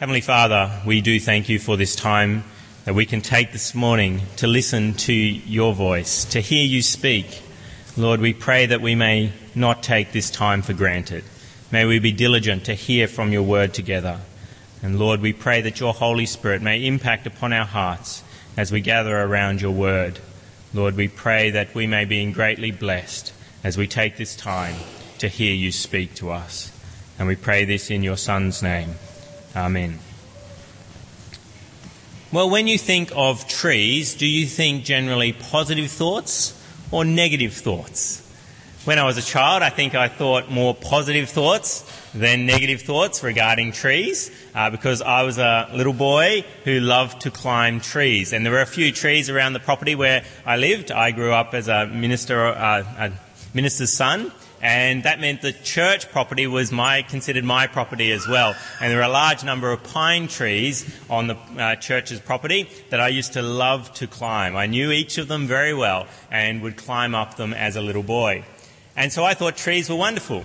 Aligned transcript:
Heavenly 0.00 0.22
Father, 0.22 0.80
we 0.86 1.02
do 1.02 1.20
thank 1.20 1.50
you 1.50 1.58
for 1.58 1.76
this 1.76 1.94
time 1.94 2.44
that 2.86 2.94
we 2.94 3.04
can 3.04 3.20
take 3.20 3.52
this 3.52 3.74
morning 3.74 4.22
to 4.36 4.46
listen 4.46 4.94
to 4.94 5.12
your 5.12 5.74
voice, 5.74 6.24
to 6.24 6.40
hear 6.40 6.64
you 6.64 6.80
speak. 6.80 7.42
Lord, 7.98 8.18
we 8.18 8.32
pray 8.32 8.64
that 8.64 8.80
we 8.80 8.94
may 8.94 9.34
not 9.54 9.82
take 9.82 10.12
this 10.12 10.30
time 10.30 10.62
for 10.62 10.72
granted. 10.72 11.22
May 11.70 11.84
we 11.84 11.98
be 11.98 12.12
diligent 12.12 12.64
to 12.64 12.72
hear 12.72 13.08
from 13.08 13.30
your 13.30 13.42
word 13.42 13.74
together. 13.74 14.20
And 14.82 14.98
Lord, 14.98 15.20
we 15.20 15.34
pray 15.34 15.60
that 15.60 15.80
your 15.80 15.92
Holy 15.92 16.24
Spirit 16.24 16.62
may 16.62 16.86
impact 16.86 17.26
upon 17.26 17.52
our 17.52 17.66
hearts 17.66 18.24
as 18.56 18.72
we 18.72 18.80
gather 18.80 19.20
around 19.20 19.60
your 19.60 19.72
word. 19.72 20.18
Lord, 20.72 20.96
we 20.96 21.08
pray 21.08 21.50
that 21.50 21.74
we 21.74 21.86
may 21.86 22.06
be 22.06 22.24
greatly 22.32 22.70
blessed 22.70 23.34
as 23.62 23.76
we 23.76 23.86
take 23.86 24.16
this 24.16 24.34
time 24.34 24.76
to 25.18 25.28
hear 25.28 25.52
you 25.52 25.70
speak 25.70 26.14
to 26.14 26.30
us. 26.30 26.72
And 27.18 27.28
we 27.28 27.36
pray 27.36 27.66
this 27.66 27.90
in 27.90 28.02
your 28.02 28.16
Son's 28.16 28.62
name. 28.62 28.94
Amen. 29.54 29.98
Well, 32.32 32.48
when 32.48 32.68
you 32.68 32.78
think 32.78 33.10
of 33.16 33.48
trees, 33.48 34.14
do 34.14 34.26
you 34.26 34.46
think 34.46 34.84
generally 34.84 35.32
positive 35.32 35.90
thoughts 35.90 36.56
or 36.92 37.04
negative 37.04 37.52
thoughts? 37.54 38.26
When 38.84 38.98
I 38.98 39.04
was 39.04 39.18
a 39.18 39.22
child, 39.22 39.62
I 39.62 39.70
think 39.70 39.96
I 39.96 40.06
thought 40.06 40.50
more 40.50 40.74
positive 40.74 41.28
thoughts 41.28 41.84
than 42.14 42.46
negative 42.46 42.82
thoughts 42.82 43.22
regarding 43.22 43.72
trees 43.72 44.30
uh, 44.54 44.70
because 44.70 45.02
I 45.02 45.22
was 45.22 45.38
a 45.38 45.68
little 45.74 45.92
boy 45.92 46.44
who 46.64 46.80
loved 46.80 47.22
to 47.22 47.30
climb 47.30 47.80
trees. 47.80 48.32
And 48.32 48.46
there 48.46 48.52
were 48.52 48.62
a 48.62 48.66
few 48.66 48.92
trees 48.92 49.28
around 49.28 49.52
the 49.52 49.60
property 49.60 49.94
where 49.96 50.24
I 50.46 50.56
lived. 50.56 50.90
I 50.90 51.10
grew 51.10 51.32
up 51.32 51.52
as 51.52 51.68
a 51.68 51.86
minister, 51.88 52.46
uh, 52.46 52.84
a 52.96 53.12
minister's 53.54 53.92
son. 53.92 54.32
And 54.62 55.04
that 55.04 55.20
meant 55.20 55.40
the 55.40 55.52
church 55.52 56.10
property 56.10 56.46
was 56.46 56.70
my, 56.70 57.02
considered 57.02 57.44
my 57.44 57.66
property 57.66 58.12
as 58.12 58.28
well. 58.28 58.54
And 58.80 58.90
there 58.90 58.98
were 58.98 59.04
a 59.04 59.08
large 59.08 59.42
number 59.42 59.72
of 59.72 59.82
pine 59.82 60.28
trees 60.28 60.84
on 61.08 61.28
the 61.28 61.36
uh, 61.36 61.76
church's 61.76 62.20
property 62.20 62.68
that 62.90 63.00
I 63.00 63.08
used 63.08 63.32
to 63.34 63.42
love 63.42 63.92
to 63.94 64.06
climb. 64.06 64.56
I 64.56 64.66
knew 64.66 64.90
each 64.90 65.16
of 65.16 65.28
them 65.28 65.46
very 65.46 65.72
well 65.72 66.06
and 66.30 66.60
would 66.62 66.76
climb 66.76 67.14
up 67.14 67.36
them 67.36 67.54
as 67.54 67.76
a 67.76 67.80
little 67.80 68.02
boy. 68.02 68.44
And 68.96 69.10
so 69.12 69.24
I 69.24 69.34
thought 69.34 69.56
trees 69.56 69.88
were 69.88 69.96
wonderful. 69.96 70.44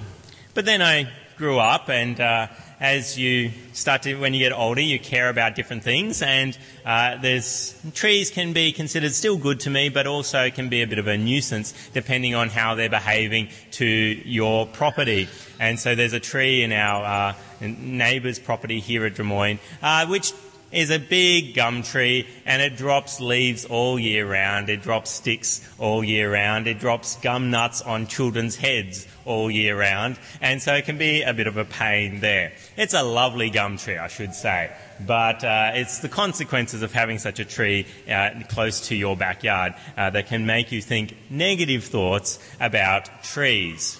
But 0.53 0.65
then 0.65 0.81
I 0.81 1.11
grew 1.35 1.59
up 1.59 1.89
and 1.89 2.19
uh, 2.19 2.47
as 2.79 3.17
you 3.17 3.51
start 3.73 4.03
to, 4.03 4.15
when 4.15 4.33
you 4.33 4.39
get 4.39 4.53
older, 4.53 4.81
you 4.81 4.99
care 4.99 5.29
about 5.29 5.55
different 5.55 5.83
things, 5.83 6.21
and 6.21 6.57
uh, 6.85 7.17
there's 7.21 7.79
trees 7.93 8.31
can 8.31 8.53
be 8.53 8.71
considered 8.71 9.13
still 9.13 9.37
good 9.37 9.59
to 9.61 9.69
me, 9.69 9.89
but 9.89 10.07
also 10.07 10.49
can 10.49 10.69
be 10.69 10.81
a 10.81 10.87
bit 10.87 10.99
of 10.99 11.07
a 11.07 11.17
nuisance 11.17 11.73
depending 11.93 12.35
on 12.35 12.49
how 12.49 12.75
they're 12.75 12.89
behaving 12.89 13.49
to 13.71 13.85
your 13.85 14.65
property. 14.65 15.27
And 15.59 15.79
so 15.79 15.95
there's 15.95 16.13
a 16.13 16.19
tree 16.19 16.63
in 16.63 16.71
our 16.71 17.05
uh, 17.05 17.33
neighbour's 17.61 18.39
property 18.39 18.79
here 18.79 19.05
at 19.05 19.15
Drummoyne, 19.15 19.59
uh, 19.81 20.07
which 20.07 20.33
is 20.71 20.89
a 20.89 20.99
big 20.99 21.53
gum 21.55 21.83
tree 21.83 22.27
and 22.45 22.61
it 22.61 22.75
drops 22.75 23.21
leaves 23.21 23.65
all 23.65 23.97
year 23.97 24.29
round. 24.29 24.69
It 24.69 24.81
drops 24.81 25.11
sticks 25.11 25.67
all 25.79 26.03
year 26.03 26.31
round. 26.33 26.67
It 26.67 26.79
drops 26.79 27.15
gum 27.17 27.49
nuts 27.49 27.81
on 27.81 28.07
children's 28.07 28.57
heads 28.57 29.07
all 29.25 29.51
year 29.51 29.77
round. 29.77 30.17
And 30.41 30.61
so 30.61 30.73
it 30.75 30.85
can 30.85 30.97
be 30.97 31.23
a 31.23 31.33
bit 31.33 31.47
of 31.47 31.57
a 31.57 31.65
pain 31.65 32.19
there. 32.19 32.53
It's 32.77 32.93
a 32.93 33.03
lovely 33.03 33.49
gum 33.49 33.77
tree, 33.77 33.97
I 33.97 34.07
should 34.07 34.33
say. 34.33 34.71
But 35.05 35.43
uh, 35.43 35.71
it's 35.73 35.99
the 35.99 36.09
consequences 36.09 36.81
of 36.81 36.93
having 36.93 37.17
such 37.19 37.39
a 37.39 37.45
tree 37.45 37.85
uh, 38.09 38.29
close 38.47 38.87
to 38.87 38.95
your 38.95 39.17
backyard 39.17 39.73
uh, 39.97 40.09
that 40.11 40.27
can 40.27 40.45
make 40.45 40.71
you 40.71 40.81
think 40.81 41.17
negative 41.29 41.83
thoughts 41.83 42.39
about 42.59 43.23
trees. 43.23 43.99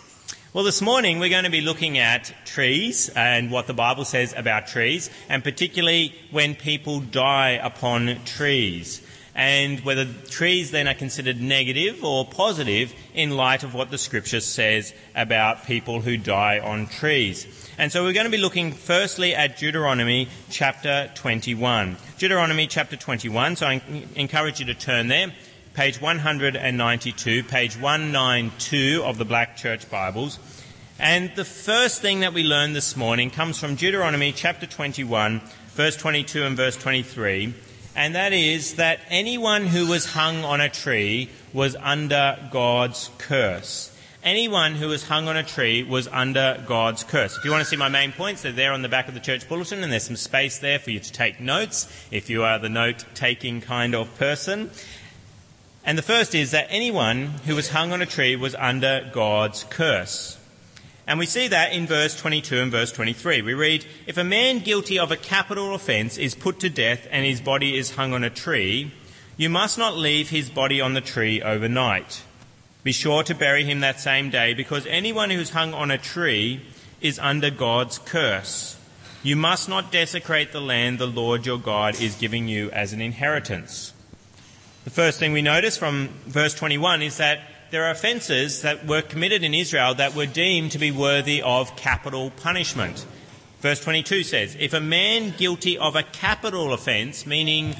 Well, 0.55 0.63
this 0.63 0.81
morning 0.81 1.19
we're 1.19 1.27
going 1.27 1.43
to 1.43 1.49
be 1.51 1.59
looking 1.59 1.97
at 1.97 2.33
trees 2.45 3.09
and 3.09 3.51
what 3.51 3.67
the 3.67 3.73
Bible 3.73 4.05
says 4.05 4.33
about 4.37 4.67
trees, 4.67 5.09
and 5.27 5.43
particularly 5.43 6.15
when 6.31 6.55
people 6.55 7.01
die 7.01 7.59
upon 7.61 8.23
trees, 8.23 9.05
and 9.36 9.81
whether 9.81 10.05
trees 10.05 10.72
then 10.72 10.88
are 10.88 10.94
considered 10.94 11.41
negative 11.41 12.03
or 12.03 12.25
positive 12.25 12.94
in 13.14 13.32
light 13.32 13.64
of 13.64 13.73
what 13.73 13.92
the 13.92 13.98
scripture 13.98 14.39
says 14.39 14.93
about 15.14 15.65
people 15.65 16.02
who 16.02 16.15
die 16.15 16.58
on 16.59 16.87
trees. 16.87 17.45
And 17.77 17.92
so 17.92 18.04
we're 18.04 18.14
going 18.14 18.26
to 18.26 18.32
be 18.32 18.37
looking 18.37 18.71
firstly 18.71 19.36
at 19.36 19.58
Deuteronomy 19.58 20.30
chapter 20.49 21.11
21. 21.15 21.98
Deuteronomy 22.17 22.67
chapter 22.67 22.95
21, 22.95 23.58
so 23.58 23.67
I 23.67 23.82
encourage 24.15 24.61
you 24.61 24.65
to 24.67 24.73
turn 24.73 25.09
there 25.09 25.33
page 25.76 25.99
192, 25.99 27.43
page 27.43 27.77
192 27.77 29.02
of 29.04 29.17
the 29.17 29.26
Black 29.26 29.58
Church 29.58 29.89
Bibles. 29.89 30.39
And 30.98 31.36
the 31.36 31.43
first 31.43 32.02
thing 32.02 32.21
that 32.21 32.33
we 32.33 32.45
learn 32.45 32.71
this 32.71 32.95
morning 32.95 33.30
comes 33.30 33.59
from 33.59 33.76
Deuteronomy 33.76 34.32
chapter 34.32 34.65
21, 34.65 35.42
verse 35.73 35.98
22 35.98 36.43
and 36.43 36.55
verse 36.55 36.77
23. 36.77 37.54
And 37.95 38.16
that 38.16 38.33
is 38.33 38.76
that 38.76 39.00
anyone 39.10 39.67
who 39.67 39.88
was 39.88 40.06
hung 40.06 40.44
on 40.44 40.60
a 40.60 40.70
tree 40.70 41.30
was 41.54 41.76
under 41.78 42.38
God's 42.52 43.10
curse. 43.17 43.92
Anyone 44.22 44.73
who 44.73 44.88
was 44.88 45.04
hung 45.04 45.28
on 45.28 45.38
a 45.38 45.44
tree 45.44 45.83
was 45.83 46.08
under 46.08 46.61
God's 46.66 47.04
curse. 47.04 47.38
If 47.38 47.45
you 47.45 47.52
want 47.52 47.64
to 47.64 47.70
see 47.70 47.78
my 47.78 47.89
main 47.89 48.11
points, 48.11 48.42
they're 48.42 48.52
there 48.52 48.73
on 48.73 48.82
the 48.82 48.89
back 48.89 49.08
of 49.08 49.14
the 49.14 49.20
church 49.20 49.48
bulletin, 49.48 49.83
and 49.83 49.92
there's 49.92 50.04
some 50.04 50.16
space 50.16 50.58
there 50.58 50.80
for 50.80 50.89
you 50.89 51.00
to 51.00 51.11
take 51.11 51.39
notes 51.39 51.88
if 52.11 52.30
you 52.30 52.44
are 52.44 52.58
the 52.58 52.67
note 52.67 53.06
taking 53.14 53.61
kind 53.61 53.94
of 53.94 54.14
person. 54.17 54.72
And 55.86 55.98
the 55.98 56.02
first 56.02 56.33
is 56.33 56.52
that 56.52 56.66
anyone 56.70 57.27
who 57.45 57.56
was 57.56 57.70
hung 57.70 57.94
on 57.94 58.02
a 58.02 58.08
tree 58.08 58.36
was 58.36 58.56
under 58.56 59.08
God's 59.14 59.64
curse. 59.66 60.39
And 61.08 61.20
we 61.20 61.26
see 61.27 61.48
that 61.49 61.71
in 61.71 61.86
verse 61.86 62.20
22 62.20 62.58
and 62.58 62.71
verse 62.71 62.92
23. 62.92 63.43
We 63.43 63.54
read, 63.54 63.86
If 64.08 64.17
a 64.17 64.23
man 64.23 64.60
guilty 64.60 64.98
of 64.98 65.11
a 65.11 65.17
capital 65.17 65.76
offence 65.76 66.17
is 66.17 66.33
put 66.33 66.60
to 66.61 66.70
death 66.70 67.08
and 67.11 67.26
his 67.26 67.42
body 67.42 67.77
is 67.77 67.95
hung 67.95 68.14
on 68.14 68.23
a 68.23 68.30
tree, 68.30 68.92
you 69.38 69.49
must 69.49 69.77
not 69.77 69.95
leave 69.95 70.30
his 70.30 70.49
body 70.49 70.82
on 70.82 70.94
the 70.94 71.02
tree 71.02 71.42
overnight. 71.42 72.23
Be 72.83 72.92
sure 72.92 73.23
to 73.23 73.36
bury 73.36 73.64
him 73.64 73.82
that 73.82 73.99
same 73.99 74.30
day, 74.30 74.54
because 74.54 74.86
anyone 74.88 75.30
who 75.30 75.39
is 75.39 75.49
hung 75.52 75.73
on 75.73 75.92
a 75.92 75.98
tree 75.98 76.61
is 77.02 77.20
under 77.20 77.49
God's 77.49 77.99
curse. 77.99 78.77
You 79.21 79.36
must 79.36 79.67
not 79.67 79.92
desecrate 79.92 80.52
the 80.52 80.61
land 80.61 80.99
the 80.99 81.08
Lord 81.08 81.45
your 81.45 81.58
God 81.58 81.99
is 81.99 82.15
giving 82.15 82.48
you 82.48 82.70
as 82.71 82.94
an 82.94 83.02
inheritance. 83.02 83.92
The 84.83 84.92
first 84.92 85.17
thing 85.17 85.33
we 85.33 85.42
notice 85.42 85.77
from 85.77 86.10
verse 86.27 86.54
21 86.54 87.02
is 87.02 87.17
that 87.17 87.39
there 87.75 87.83
are 87.83 87.91
offences 87.91 88.61
that 88.61 88.87
were 88.87 89.02
committed 89.02 89.43
in 89.43 89.53
Israel 89.53 89.93
that 89.93 90.15
were 90.15 90.25
deemed 90.25 90.71
to 90.71 90.80
be 90.80 90.91
worthy 90.91 91.41
of 91.41 91.75
capital 91.75 92.31
punishment. 92.31 93.05
Verse 93.59 93.81
22 93.83 94.23
says, 94.23 94.55
If 94.58 94.71
a 94.71 94.80
man 94.80 95.33
guilty 95.37 95.77
of 95.77 95.97
a 95.97 96.03
capital 96.03 96.71
offence, 96.71 97.25
meaning 97.25 97.75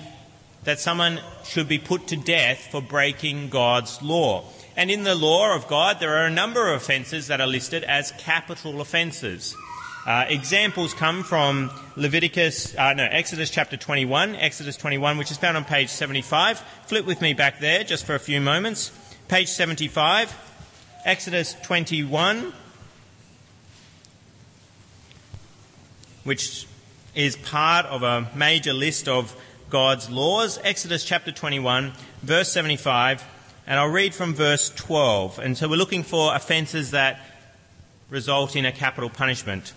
that 0.66 0.81
someone 0.81 1.22
should 1.45 1.69
be 1.69 1.79
put 1.79 2.07
to 2.07 2.17
death 2.17 2.67
for 2.69 2.81
breaking 2.81 3.47
God's 3.47 4.01
law. 4.01 4.44
And 4.75 4.91
in 4.91 5.05
the 5.05 5.16
law 5.16 5.55
of 5.55 5.66
God, 5.69 6.01
there 6.01 6.17
are 6.17 6.25
a 6.25 6.29
number 6.29 6.69
of 6.69 6.81
offences 6.81 7.28
that 7.28 7.39
are 7.39 7.47
listed 7.47 7.85
as 7.85 8.11
capital 8.17 8.81
offences. 8.81 9.55
Uh, 10.05 10.25
examples 10.28 10.94
come 10.94 11.23
from 11.23 11.72
Leviticus, 11.95 12.78
uh, 12.78 12.94
no, 12.95 13.05
Exodus 13.05 13.50
chapter 13.50 13.78
21, 13.78 14.35
Exodus 14.35 14.75
21, 14.75 15.17
which 15.17 15.31
is 15.31 15.38
found 15.38 15.55
on 15.55 15.63
page 15.63 15.88
75. 15.88 16.59
Flip 16.85 17.05
with 17.05 17.22
me 17.22 17.34
back 17.34 17.61
there 17.61 17.85
just 17.85 18.05
for 18.05 18.13
a 18.13 18.19
few 18.19 18.41
moments. 18.41 18.91
Page 19.28 19.47
75, 19.47 20.36
Exodus 21.03 21.56
21, 21.63 22.53
which 26.24 26.68
is 27.16 27.35
part 27.35 27.88
of 27.88 28.03
a 28.03 28.30
major 28.35 28.72
list 28.72 29.08
of 29.08 29.35
God's 29.72 30.12
laws. 30.12 30.59
Exodus 30.64 31.03
chapter 31.03 31.31
21, 31.31 31.94
verse 32.22 32.52
75, 32.52 33.24
and 33.66 33.80
I'll 33.80 33.90
read 33.90 34.14
from 34.14 34.35
verse 34.35 34.69
12. 34.69 35.40
And 35.40 35.58
so 35.58 35.68
we're 35.68 35.75
looking 35.75 36.03
for 36.03 36.35
offences 36.35 36.91
that 36.91 37.19
result 38.12 38.56
in 38.56 38.64
a 38.64 38.72
capital 38.72 39.09
punishment. 39.09 39.74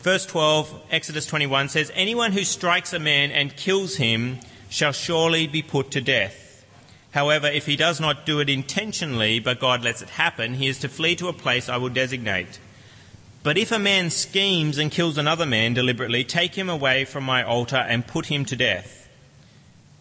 Verse 0.00 0.26
12, 0.26 0.88
Exodus 0.90 1.26
21 1.26 1.68
says, 1.68 1.92
Anyone 1.94 2.32
who 2.32 2.42
strikes 2.42 2.92
a 2.92 2.98
man 2.98 3.30
and 3.30 3.56
kills 3.56 3.94
him 3.94 4.40
shall 4.68 4.90
surely 4.90 5.46
be 5.46 5.62
put 5.62 5.92
to 5.92 6.00
death. 6.00 6.51
However, 7.12 7.46
if 7.46 7.66
he 7.66 7.76
does 7.76 8.00
not 8.00 8.26
do 8.26 8.40
it 8.40 8.48
intentionally, 8.48 9.38
but 9.38 9.60
God 9.60 9.84
lets 9.84 10.02
it 10.02 10.10
happen, 10.10 10.54
he 10.54 10.66
is 10.66 10.78
to 10.80 10.88
flee 10.88 11.14
to 11.16 11.28
a 11.28 11.32
place 11.32 11.68
I 11.68 11.76
will 11.76 11.90
designate. 11.90 12.58
But 13.42 13.58
if 13.58 13.70
a 13.70 13.78
man 13.78 14.10
schemes 14.10 14.78
and 14.78 14.90
kills 14.90 15.18
another 15.18 15.44
man 15.44 15.74
deliberately, 15.74 16.24
take 16.24 16.54
him 16.54 16.70
away 16.70 17.04
from 17.04 17.24
my 17.24 17.42
altar 17.42 17.76
and 17.76 18.06
put 18.06 18.26
him 18.26 18.44
to 18.46 18.56
death. 18.56 19.08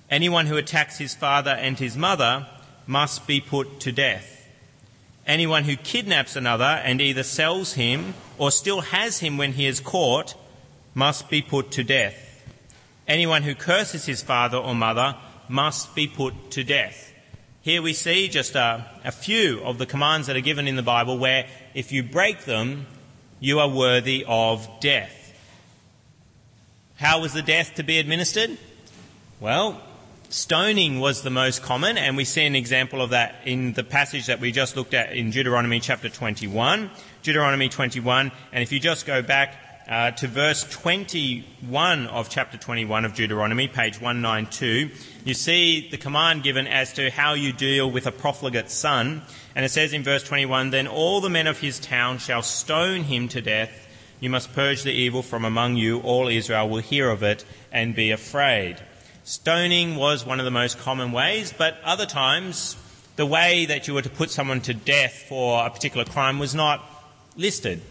Anyone 0.10 0.46
who 0.46 0.58
attacks 0.58 1.00
his 1.00 1.14
father 1.14 1.52
and 1.52 1.80
his 1.80 1.98
mother 1.98 2.48
must 2.88 3.28
be 3.28 3.42
put 3.42 3.80
to 3.82 3.92
death. 3.92 4.48
Anyone 5.26 5.66
who 5.66 5.76
kidnaps 5.76 6.36
another 6.36 6.64
and 6.64 7.02
either 7.02 7.24
sells 7.24 7.74
him 7.74 8.14
or 8.38 8.52
still 8.52 8.82
has 8.82 9.20
him 9.20 9.38
when 9.38 9.54
he 9.54 9.66
is 9.66 9.80
caught 9.80 10.36
must 10.94 11.30
be 11.30 11.42
put 11.42 11.72
to 11.72 11.84
death. 11.84 12.44
Anyone 13.08 13.44
who 13.44 13.56
curses 13.56 14.06
his 14.06 14.22
father 14.22 14.58
or 14.58 14.76
mother 14.76 15.16
must 15.52 15.94
be 15.96 16.08
put 16.08 16.52
to 16.52 16.64
death. 16.64 17.14
Here 17.62 17.82
we 17.82 17.94
see 17.94 18.28
just 18.28 18.56
a, 18.56 18.86
a, 19.04 19.12
few 19.12 19.62
of 19.64 19.78
the 19.78 19.86
commands 19.86 20.28
that 20.28 20.36
are 20.36 20.42
given 20.42 20.68
in 20.68 20.76
the 20.76 20.82
Bible 20.82 21.18
where 21.20 21.46
if 21.76 21.92
you 21.92 22.02
break 22.02 22.46
them, 22.46 22.88
you 23.40 23.60
are 23.60 23.70
worthy 23.70 24.26
of 24.28 24.68
death. 24.80 25.34
How 26.96 27.22
was 27.22 27.34
the 27.34 27.42
death 27.42 27.76
to 27.76 27.84
be 27.84 28.00
administered? 28.00 28.58
Well, 29.40 29.82
stoning 30.30 31.00
was 31.00 31.22
the 31.22 31.30
most 31.30 31.62
common, 31.62 31.98
and 31.98 32.16
we 32.18 32.26
see 32.26 32.46
an 32.46 32.56
example 32.56 33.02
of 33.02 33.12
that 33.12 33.36
in 33.46 33.74
the 33.74 33.84
passage 33.84 34.28
that 34.28 34.40
we 34.40 34.52
just 34.52 34.76
looked 34.76 34.94
at 34.94 35.16
in 35.16 35.30
Deuteronomy 35.30 35.80
chapter 35.80 36.10
21. 36.10 36.90
Deuteronomy 37.22 37.70
21, 37.70 38.32
and 38.52 38.64
if 38.64 38.72
you 38.72 38.80
just 38.80 39.06
go 39.06 39.22
back 39.22 39.71
uh, 39.92 40.10
to 40.12 40.28
verse 40.28 40.64
21 40.64 42.08
of 42.08 42.30
chapter 42.30 42.58
21 42.58 43.06
of 43.06 43.14
Deuteronomy, 43.14 43.68
page 43.68 44.02
192, 44.02 44.90
you 45.26 45.34
see 45.34 45.90
the 45.90 45.98
command 45.98 46.42
given 46.42 46.66
as 46.66 46.94
to 46.94 47.12
how 47.12 47.34
you 47.34 47.54
deal 47.54 47.92
with 47.92 48.08
a 48.08 48.12
profligate 48.12 48.72
son. 48.72 49.22
And 49.54 49.66
it 49.66 49.70
says 49.70 49.92
in 49.92 50.02
verse 50.02 50.24
21 50.24 50.70
Then 50.70 50.88
all 50.88 51.20
the 51.20 51.30
men 51.30 51.46
of 51.46 51.60
his 51.60 51.78
town 51.78 52.18
shall 52.20 52.42
stone 52.42 53.04
him 53.04 53.28
to 53.28 53.42
death 53.42 53.90
you 54.22 54.30
must 54.30 54.54
purge 54.54 54.84
the 54.84 54.94
evil 54.94 55.24
from 55.24 55.44
among 55.44 55.78
you. 55.78 56.00
All 56.00 56.28
Israel 56.28 56.70
will 56.70 56.78
hear 56.78 57.10
of 57.10 57.24
it 57.24 57.44
and 57.72 57.96
be 57.96 58.12
afraid. 58.12 58.78
Stoning 59.24 59.96
was 59.96 60.26
one 60.26 60.40
of 60.40 60.46
the 60.46 60.52
most 60.52 60.78
common 60.78 61.12
ways, 61.12 61.52
but 61.58 61.78
other 61.84 62.06
times 62.06 62.78
the 63.16 63.26
way 63.26 63.66
that 63.66 63.88
you 63.88 63.96
were 63.96 64.04
to 64.04 64.10
put 64.12 64.30
someone 64.30 64.62
to 64.62 64.76
death 64.76 65.26
for 65.28 65.66
a 65.66 65.70
particular 65.72 66.06
crime 66.06 66.38
was 66.38 66.54
not 66.54 66.88
listed 67.36 67.82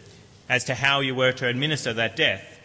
as 0.50 0.64
to 0.64 0.74
how 0.74 0.98
you 0.98 1.14
were 1.14 1.30
to 1.30 1.46
administer 1.46 1.92
that 1.92 2.16
death. 2.16 2.58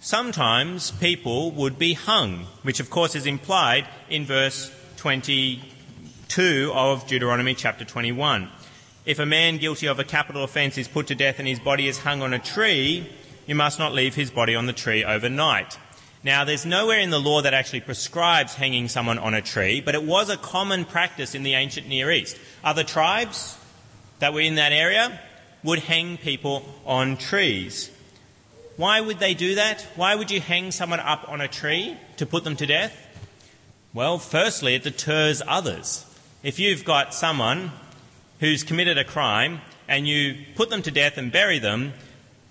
Sometimes 0.00 0.90
people 0.90 1.52
would 1.52 1.78
be 1.78 1.94
hung, 1.94 2.46
which 2.64 2.80
of 2.80 2.90
course 2.90 3.14
is 3.14 3.24
implied 3.24 3.86
in 4.10 4.24
verse 4.24 4.70
22 4.96 6.72
of 6.74 7.06
Deuteronomy 7.06 7.54
chapter 7.54 7.84
21. 7.84 8.50
If 9.04 9.20
a 9.20 9.24
man 9.24 9.58
guilty 9.58 9.86
of 9.86 10.00
a 10.00 10.04
capital 10.04 10.42
offence 10.42 10.76
is 10.76 10.88
put 10.88 11.06
to 11.06 11.14
death 11.14 11.38
and 11.38 11.46
his 11.46 11.60
body 11.60 11.86
is 11.86 11.98
hung 11.98 12.20
on 12.20 12.34
a 12.34 12.40
tree, 12.40 13.08
you 13.46 13.54
must 13.54 13.78
not 13.78 13.94
leave 13.94 14.16
his 14.16 14.32
body 14.32 14.56
on 14.56 14.66
the 14.66 14.72
tree 14.72 15.04
overnight. 15.04 15.78
Now, 16.24 16.44
there's 16.44 16.66
nowhere 16.66 16.98
in 16.98 17.10
the 17.10 17.20
law 17.20 17.42
that 17.42 17.54
actually 17.54 17.82
prescribes 17.82 18.54
hanging 18.54 18.88
someone 18.88 19.20
on 19.20 19.34
a 19.34 19.40
tree, 19.40 19.80
but 19.80 19.94
it 19.94 20.02
was 20.02 20.28
a 20.28 20.36
common 20.36 20.84
practice 20.84 21.36
in 21.36 21.44
the 21.44 21.54
ancient 21.54 21.86
Near 21.86 22.10
East. 22.10 22.36
Other 22.64 22.82
tribes 22.82 23.56
that 24.18 24.34
were 24.34 24.40
in 24.40 24.56
that 24.56 24.72
area 24.72 25.20
would 25.66 25.80
hang 25.80 26.16
people 26.16 26.64
on 26.86 27.16
trees. 27.16 27.90
Why 28.76 29.00
would 29.00 29.18
they 29.18 29.34
do 29.34 29.56
that? 29.56 29.84
Why 29.96 30.14
would 30.14 30.30
you 30.30 30.40
hang 30.40 30.70
someone 30.70 31.00
up 31.00 31.28
on 31.28 31.40
a 31.40 31.48
tree 31.48 31.96
to 32.18 32.24
put 32.24 32.44
them 32.44 32.54
to 32.56 32.66
death? 32.66 32.96
Well, 33.92 34.18
firstly, 34.18 34.76
it 34.76 34.84
deters 34.84 35.42
others. 35.46 36.04
If 36.44 36.60
you've 36.60 36.84
got 36.84 37.14
someone 37.14 37.72
who's 38.38 38.62
committed 38.62 38.96
a 38.96 39.04
crime 39.04 39.60
and 39.88 40.06
you 40.06 40.36
put 40.54 40.70
them 40.70 40.82
to 40.82 40.90
death 40.92 41.18
and 41.18 41.32
bury 41.32 41.58
them, 41.58 41.94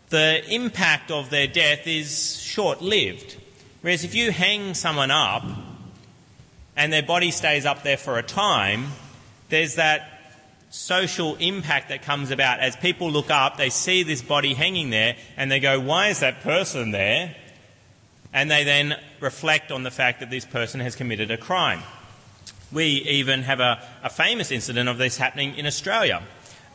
the 0.10 0.44
impact 0.54 1.10
of 1.10 1.30
their 1.30 1.48
death 1.48 1.88
is 1.88 2.38
short 2.42 2.82
lived. 2.82 3.38
Whereas 3.82 4.04
if 4.04 4.14
you 4.14 4.32
hang 4.32 4.74
someone 4.74 5.12
up 5.12 5.44
and 6.76 6.92
their 6.92 7.04
body 7.04 7.32
stays 7.32 7.66
up 7.66 7.84
there 7.84 7.98
for 7.98 8.18
a 8.18 8.24
time, 8.24 8.88
there's 9.48 9.76
that 9.76 10.15
social 10.76 11.36
impact 11.38 11.90
that 11.90 12.04
comes 12.04 12.32
about 12.32 12.60
as 12.60 12.76
people 12.76 13.10
look 13.10 13.32
up, 13.32 13.58
they 13.58 13.70
see 13.70 14.04
this 14.04 14.22
body 14.22 14.54
hanging 14.54 14.90
there, 14.90 15.16
and 15.38 15.50
they 15.50 15.60
go, 15.60 15.80
Why 15.80 16.10
is 16.10 16.20
that 16.20 16.42
person 16.42 16.92
there? 16.92 17.36
And 18.34 18.52
they 18.52 18.66
then 18.66 19.00
reflect 19.22 19.72
on 19.72 19.84
the 19.84 19.92
fact 19.92 20.20
that 20.20 20.30
this 20.30 20.46
person 20.46 20.82
has 20.82 20.96
committed 20.96 21.32
a 21.32 21.38
crime. 21.38 21.82
We 22.72 22.86
even 22.86 23.44
have 23.44 23.62
a, 23.62 23.82
a 24.04 24.10
famous 24.10 24.52
incident 24.52 24.90
of 24.90 24.98
this 24.98 25.18
happening 25.18 25.56
in 25.56 25.66
Australia. 25.66 26.22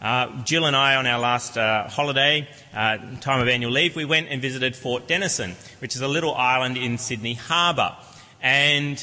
Uh, 0.00 0.42
Jill 0.44 0.64
and 0.64 0.74
I, 0.74 0.96
on 0.96 1.06
our 1.06 1.18
last 1.18 1.58
uh, 1.58 1.86
holiday, 1.86 2.48
uh, 2.74 2.96
time 3.20 3.42
of 3.42 3.48
annual 3.48 3.70
leave, 3.70 3.94
we 3.94 4.06
went 4.06 4.28
and 4.30 4.40
visited 4.40 4.74
Fort 4.74 5.06
Denison, 5.06 5.54
which 5.80 5.94
is 5.94 6.00
a 6.00 6.08
little 6.08 6.34
island 6.34 6.78
in 6.78 6.96
Sydney 6.96 7.34
Harbour. 7.34 7.94
And 8.40 8.98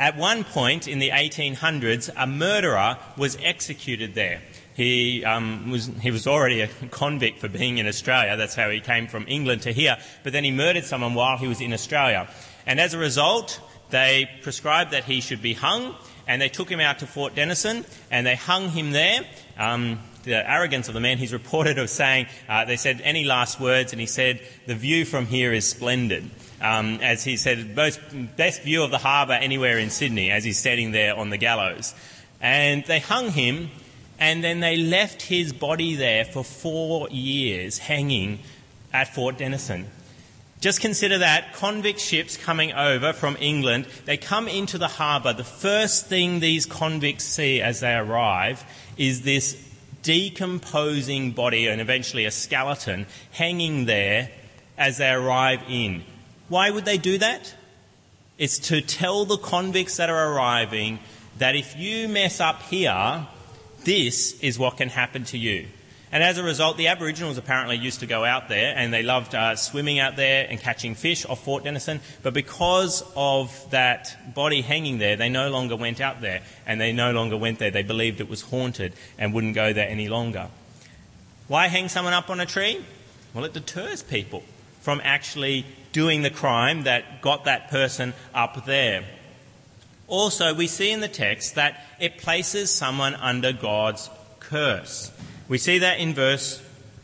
at 0.00 0.16
one 0.16 0.44
point 0.44 0.88
in 0.88 0.98
the 0.98 1.10
1800s, 1.10 2.10
a 2.16 2.26
murderer 2.26 2.96
was 3.18 3.36
executed 3.42 4.14
there. 4.14 4.40
He, 4.74 5.24
um, 5.26 5.70
was, 5.70 5.90
he 6.00 6.10
was 6.10 6.26
already 6.26 6.62
a 6.62 6.68
convict 6.90 7.38
for 7.38 7.48
being 7.48 7.76
in 7.76 7.86
Australia. 7.86 8.34
That's 8.38 8.54
how 8.54 8.70
he 8.70 8.80
came 8.80 9.08
from 9.08 9.26
England 9.28 9.62
to 9.62 9.72
here. 9.72 9.98
But 10.24 10.32
then 10.32 10.42
he 10.42 10.50
murdered 10.50 10.84
someone 10.84 11.12
while 11.12 11.36
he 11.36 11.46
was 11.46 11.60
in 11.60 11.74
Australia. 11.74 12.30
And 12.66 12.80
as 12.80 12.94
a 12.94 12.98
result, 12.98 13.60
they 13.90 14.30
prescribed 14.42 14.92
that 14.92 15.04
he 15.04 15.20
should 15.20 15.42
be 15.42 15.52
hung, 15.52 15.94
and 16.26 16.40
they 16.40 16.48
took 16.48 16.70
him 16.70 16.80
out 16.80 17.00
to 17.00 17.06
Fort 17.06 17.34
Denison 17.34 17.84
and 18.10 18.26
they 18.26 18.36
hung 18.36 18.70
him 18.70 18.92
there. 18.92 19.26
Um, 19.58 19.98
the 20.22 20.48
arrogance 20.48 20.88
of 20.88 20.94
the 20.94 21.00
man, 21.00 21.18
he's 21.18 21.32
reported 21.32 21.78
of 21.78 21.90
saying, 21.90 22.26
uh, 22.48 22.64
they 22.64 22.76
said, 22.76 23.00
any 23.02 23.24
last 23.24 23.60
words? 23.60 23.92
And 23.92 24.00
he 24.00 24.06
said, 24.06 24.40
the 24.66 24.74
view 24.74 25.04
from 25.04 25.26
here 25.26 25.52
is 25.52 25.68
splendid. 25.68 26.30
Um, 26.60 26.98
as 27.00 27.24
he 27.24 27.36
said, 27.36 27.74
most, 27.74 28.00
best 28.36 28.62
view 28.62 28.82
of 28.82 28.90
the 28.90 28.98
harbour 28.98 29.32
anywhere 29.32 29.78
in 29.78 29.88
Sydney, 29.88 30.30
as 30.30 30.44
he's 30.44 30.58
standing 30.58 30.92
there 30.92 31.16
on 31.16 31.30
the 31.30 31.38
gallows. 31.38 31.94
And 32.40 32.84
they 32.84 33.00
hung 33.00 33.30
him, 33.30 33.70
and 34.18 34.44
then 34.44 34.60
they 34.60 34.76
left 34.76 35.22
his 35.22 35.52
body 35.52 35.94
there 35.96 36.24
for 36.24 36.44
four 36.44 37.08
years 37.08 37.78
hanging 37.78 38.40
at 38.92 39.14
Fort 39.14 39.38
Denison. 39.38 39.86
Just 40.60 40.82
consider 40.82 41.18
that 41.18 41.54
convict 41.54 42.00
ships 42.00 42.36
coming 42.36 42.72
over 42.74 43.14
from 43.14 43.38
England, 43.40 43.86
they 44.04 44.18
come 44.18 44.46
into 44.46 44.76
the 44.76 44.88
harbour. 44.88 45.32
The 45.32 45.42
first 45.44 46.06
thing 46.06 46.40
these 46.40 46.66
convicts 46.66 47.24
see 47.24 47.62
as 47.62 47.80
they 47.80 47.94
arrive 47.94 48.62
is 48.98 49.22
this 49.22 49.56
decomposing 50.02 51.32
body 51.32 51.66
and 51.66 51.80
eventually 51.80 52.26
a 52.26 52.30
skeleton 52.30 53.06
hanging 53.30 53.86
there 53.86 54.30
as 54.76 54.98
they 54.98 55.10
arrive 55.10 55.62
in. 55.68 56.04
Why 56.50 56.68
would 56.68 56.84
they 56.84 56.98
do 56.98 57.16
that? 57.18 57.54
It's 58.36 58.58
to 58.70 58.80
tell 58.80 59.24
the 59.24 59.38
convicts 59.38 59.98
that 59.98 60.10
are 60.10 60.32
arriving 60.32 60.98
that 61.38 61.54
if 61.54 61.76
you 61.76 62.08
mess 62.08 62.40
up 62.40 62.60
here, 62.62 63.26
this 63.84 64.38
is 64.40 64.58
what 64.58 64.76
can 64.76 64.88
happen 64.88 65.22
to 65.26 65.38
you. 65.38 65.68
And 66.10 66.24
as 66.24 66.38
a 66.38 66.42
result, 66.42 66.76
the 66.76 66.88
Aboriginals 66.88 67.38
apparently 67.38 67.76
used 67.76 68.00
to 68.00 68.06
go 68.06 68.24
out 68.24 68.48
there 68.48 68.74
and 68.76 68.92
they 68.92 69.04
loved 69.04 69.32
uh, 69.32 69.54
swimming 69.54 70.00
out 70.00 70.16
there 70.16 70.44
and 70.50 70.58
catching 70.58 70.96
fish 70.96 71.24
off 71.24 71.44
Fort 71.44 71.62
Denison. 71.62 72.00
But 72.24 72.34
because 72.34 73.04
of 73.14 73.70
that 73.70 74.34
body 74.34 74.60
hanging 74.60 74.98
there, 74.98 75.14
they 75.14 75.28
no 75.28 75.50
longer 75.50 75.76
went 75.76 76.00
out 76.00 76.20
there 76.20 76.42
and 76.66 76.80
they 76.80 76.92
no 76.92 77.12
longer 77.12 77.36
went 77.36 77.60
there. 77.60 77.70
They 77.70 77.84
believed 77.84 78.20
it 78.20 78.28
was 78.28 78.42
haunted 78.42 78.92
and 79.18 79.32
wouldn't 79.32 79.54
go 79.54 79.72
there 79.72 79.88
any 79.88 80.08
longer. 80.08 80.48
Why 81.46 81.68
hang 81.68 81.88
someone 81.88 82.12
up 82.12 82.28
on 82.28 82.40
a 82.40 82.46
tree? 82.46 82.84
Well, 83.34 83.44
it 83.44 83.52
deters 83.52 84.02
people 84.02 84.42
from 84.80 85.00
actually 85.04 85.64
doing 85.92 86.22
the 86.22 86.30
crime 86.30 86.84
that 86.84 87.20
got 87.22 87.44
that 87.44 87.70
person 87.70 88.14
up 88.34 88.64
there. 88.64 89.04
Also, 90.06 90.54
we 90.54 90.66
see 90.66 90.90
in 90.90 91.00
the 91.00 91.08
text 91.08 91.54
that 91.54 91.84
it 92.00 92.18
places 92.18 92.70
someone 92.70 93.14
under 93.14 93.52
God's 93.52 94.10
curse. 94.40 95.12
We 95.48 95.58
see 95.58 95.78
that 95.78 96.00
in 96.00 96.14
verse 96.14 96.62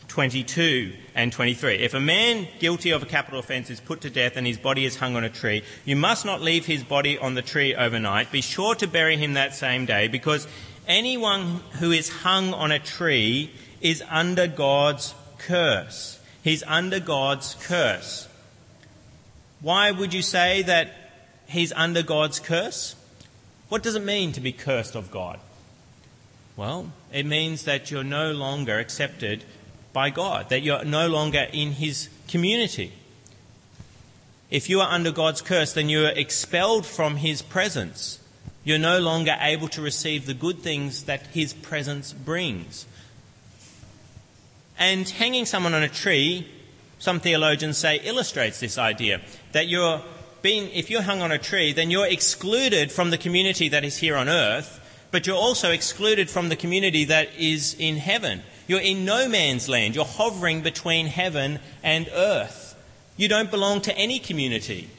22 0.08 0.92
and 1.14 1.32
23. 1.32 1.76
If 1.76 1.94
a 1.94 2.00
man 2.00 2.48
guilty 2.58 2.90
of 2.90 3.02
a 3.02 3.06
capital 3.06 3.38
offence 3.38 3.70
is 3.70 3.80
put 3.80 4.00
to 4.00 4.10
death 4.10 4.36
and 4.36 4.46
his 4.46 4.58
body 4.58 4.84
is 4.84 4.96
hung 4.96 5.14
on 5.14 5.24
a 5.24 5.30
tree, 5.30 5.62
you 5.84 5.94
must 5.94 6.24
not 6.24 6.40
leave 6.40 6.66
his 6.66 6.82
body 6.82 7.18
on 7.18 7.34
the 7.34 7.42
tree 7.42 7.74
overnight. 7.74 8.32
Be 8.32 8.40
sure 8.40 8.74
to 8.76 8.86
bury 8.86 9.16
him 9.16 9.34
that 9.34 9.54
same 9.54 9.84
day, 9.84 10.08
because 10.08 10.48
anyone 10.88 11.60
who 11.80 11.92
is 11.92 12.08
hung 12.08 12.54
on 12.54 12.72
a 12.72 12.78
tree 12.78 13.50
is 13.80 14.02
under 14.08 14.46
God's 14.46 15.14
curse. 15.38 16.18
He's 16.42 16.62
under 16.64 16.98
God's 16.98 17.54
curse. 17.60 18.26
Why 19.60 19.90
would 19.90 20.12
you 20.12 20.22
say 20.22 20.62
that 20.62 20.92
he's 21.46 21.72
under 21.72 22.02
God's 22.02 22.40
curse? 22.40 22.94
What 23.68 23.82
does 23.82 23.94
it 23.94 24.04
mean 24.04 24.32
to 24.32 24.40
be 24.40 24.52
cursed 24.52 24.94
of 24.94 25.10
God? 25.10 25.40
Well, 26.56 26.92
it 27.12 27.26
means 27.26 27.64
that 27.64 27.90
you're 27.90 28.04
no 28.04 28.32
longer 28.32 28.78
accepted 28.78 29.44
by 29.92 30.10
God, 30.10 30.48
that 30.50 30.62
you're 30.62 30.84
no 30.84 31.08
longer 31.08 31.46
in 31.52 31.72
His 31.72 32.08
community. 32.28 32.92
If 34.50 34.70
you 34.70 34.80
are 34.80 34.90
under 34.90 35.10
God's 35.10 35.42
curse, 35.42 35.72
then 35.72 35.88
you 35.88 36.06
are 36.06 36.10
expelled 36.10 36.86
from 36.86 37.16
His 37.16 37.42
presence. 37.42 38.20
You're 38.64 38.78
no 38.78 38.98
longer 39.00 39.36
able 39.40 39.68
to 39.68 39.82
receive 39.82 40.26
the 40.26 40.34
good 40.34 40.60
things 40.60 41.04
that 41.04 41.26
His 41.28 41.52
presence 41.52 42.12
brings. 42.12 42.86
And 44.78 45.08
hanging 45.08 45.46
someone 45.46 45.74
on 45.74 45.82
a 45.82 45.88
tree, 45.88 46.46
some 46.98 47.20
theologians 47.20 47.78
say, 47.78 48.00
illustrates 48.04 48.60
this 48.60 48.78
idea 48.78 49.20
that 49.56 49.66
you're 49.66 50.00
being, 50.42 50.70
if 50.72 50.90
you're 50.90 51.02
hung 51.02 51.22
on 51.22 51.32
a 51.32 51.38
tree, 51.38 51.72
then 51.72 51.90
you're 51.90 52.06
excluded 52.06 52.92
from 52.92 53.10
the 53.10 53.18
community 53.18 53.68
that 53.70 53.84
is 53.84 53.96
here 53.96 54.16
on 54.16 54.28
earth 54.28 54.80
but 55.10 55.26
you're 55.26 55.36
also 55.36 55.70
excluded 55.70 56.28
from 56.28 56.48
the 56.48 56.56
community 56.56 57.04
that 57.06 57.30
is 57.38 57.74
in 57.78 57.96
heaven. 57.96 58.42
You're 58.66 58.80
in 58.80 59.04
no 59.04 59.28
man's 59.28 59.68
land. 59.68 59.94
You're 59.94 60.04
hovering 60.04 60.62
between 60.62 61.06
heaven 61.06 61.60
and 61.82 62.08
earth. 62.12 62.74
You 63.16 63.28
don't 63.28 63.50
belong 63.50 63.80
to 63.82 63.96
any 63.96 64.18
community. 64.18 64.90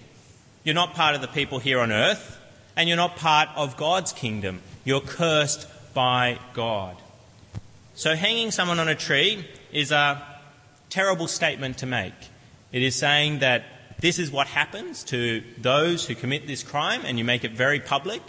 You're 0.63 0.75
not 0.75 0.95
part 0.95 1.13
of 1.13 1.21
the 1.21 1.27
people 1.27 1.59
here 1.59 1.79
on 1.79 1.91
earth, 1.91 2.39
and 2.75 2.87
you're 2.87 2.97
not 2.97 3.15
part 3.15 3.49
of 3.55 3.77
God's 3.77 4.11
kingdom. 4.11 4.61
You're 4.83 5.01
cursed 5.01 5.67
by 5.93 6.39
God. 6.53 6.95
So, 7.93 8.15
hanging 8.15 8.51
someone 8.51 8.79
on 8.79 8.87
a 8.87 8.95
tree 8.95 9.45
is 9.71 9.91
a 9.91 10.19
terrible 10.89 11.27
statement 11.27 11.77
to 11.77 11.85
make. 11.85 12.13
It 12.71 12.81
is 12.81 12.95
saying 12.95 13.39
that 13.39 13.63
this 13.99 14.19
is 14.19 14.31
what 14.31 14.47
happens 14.47 15.03
to 15.05 15.43
those 15.57 16.05
who 16.05 16.15
commit 16.15 16.45
this 16.45 16.63
crime, 16.63 17.01
and 17.03 17.17
you 17.17 17.25
make 17.25 17.43
it 17.43 17.51
very 17.51 17.79
public 17.79 18.21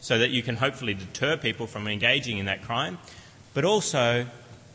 so 0.00 0.18
that 0.18 0.30
you 0.30 0.42
can 0.42 0.56
hopefully 0.56 0.94
deter 0.94 1.36
people 1.36 1.66
from 1.66 1.88
engaging 1.88 2.38
in 2.38 2.46
that 2.46 2.62
crime. 2.62 2.98
But 3.54 3.64
also, 3.64 4.26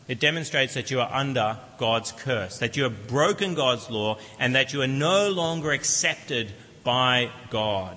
it 0.08 0.18
demonstrates 0.18 0.74
that 0.74 0.90
you 0.90 1.00
are 1.00 1.08
under 1.12 1.56
God's 1.78 2.10
curse, 2.10 2.58
that 2.58 2.76
you 2.76 2.82
have 2.82 3.06
broken 3.06 3.54
God's 3.54 3.88
law, 3.88 4.18
and 4.40 4.56
that 4.56 4.72
you 4.72 4.82
are 4.82 4.88
no 4.88 5.28
longer 5.30 5.70
accepted 5.70 6.52
by 6.82 7.30
God. 7.50 7.96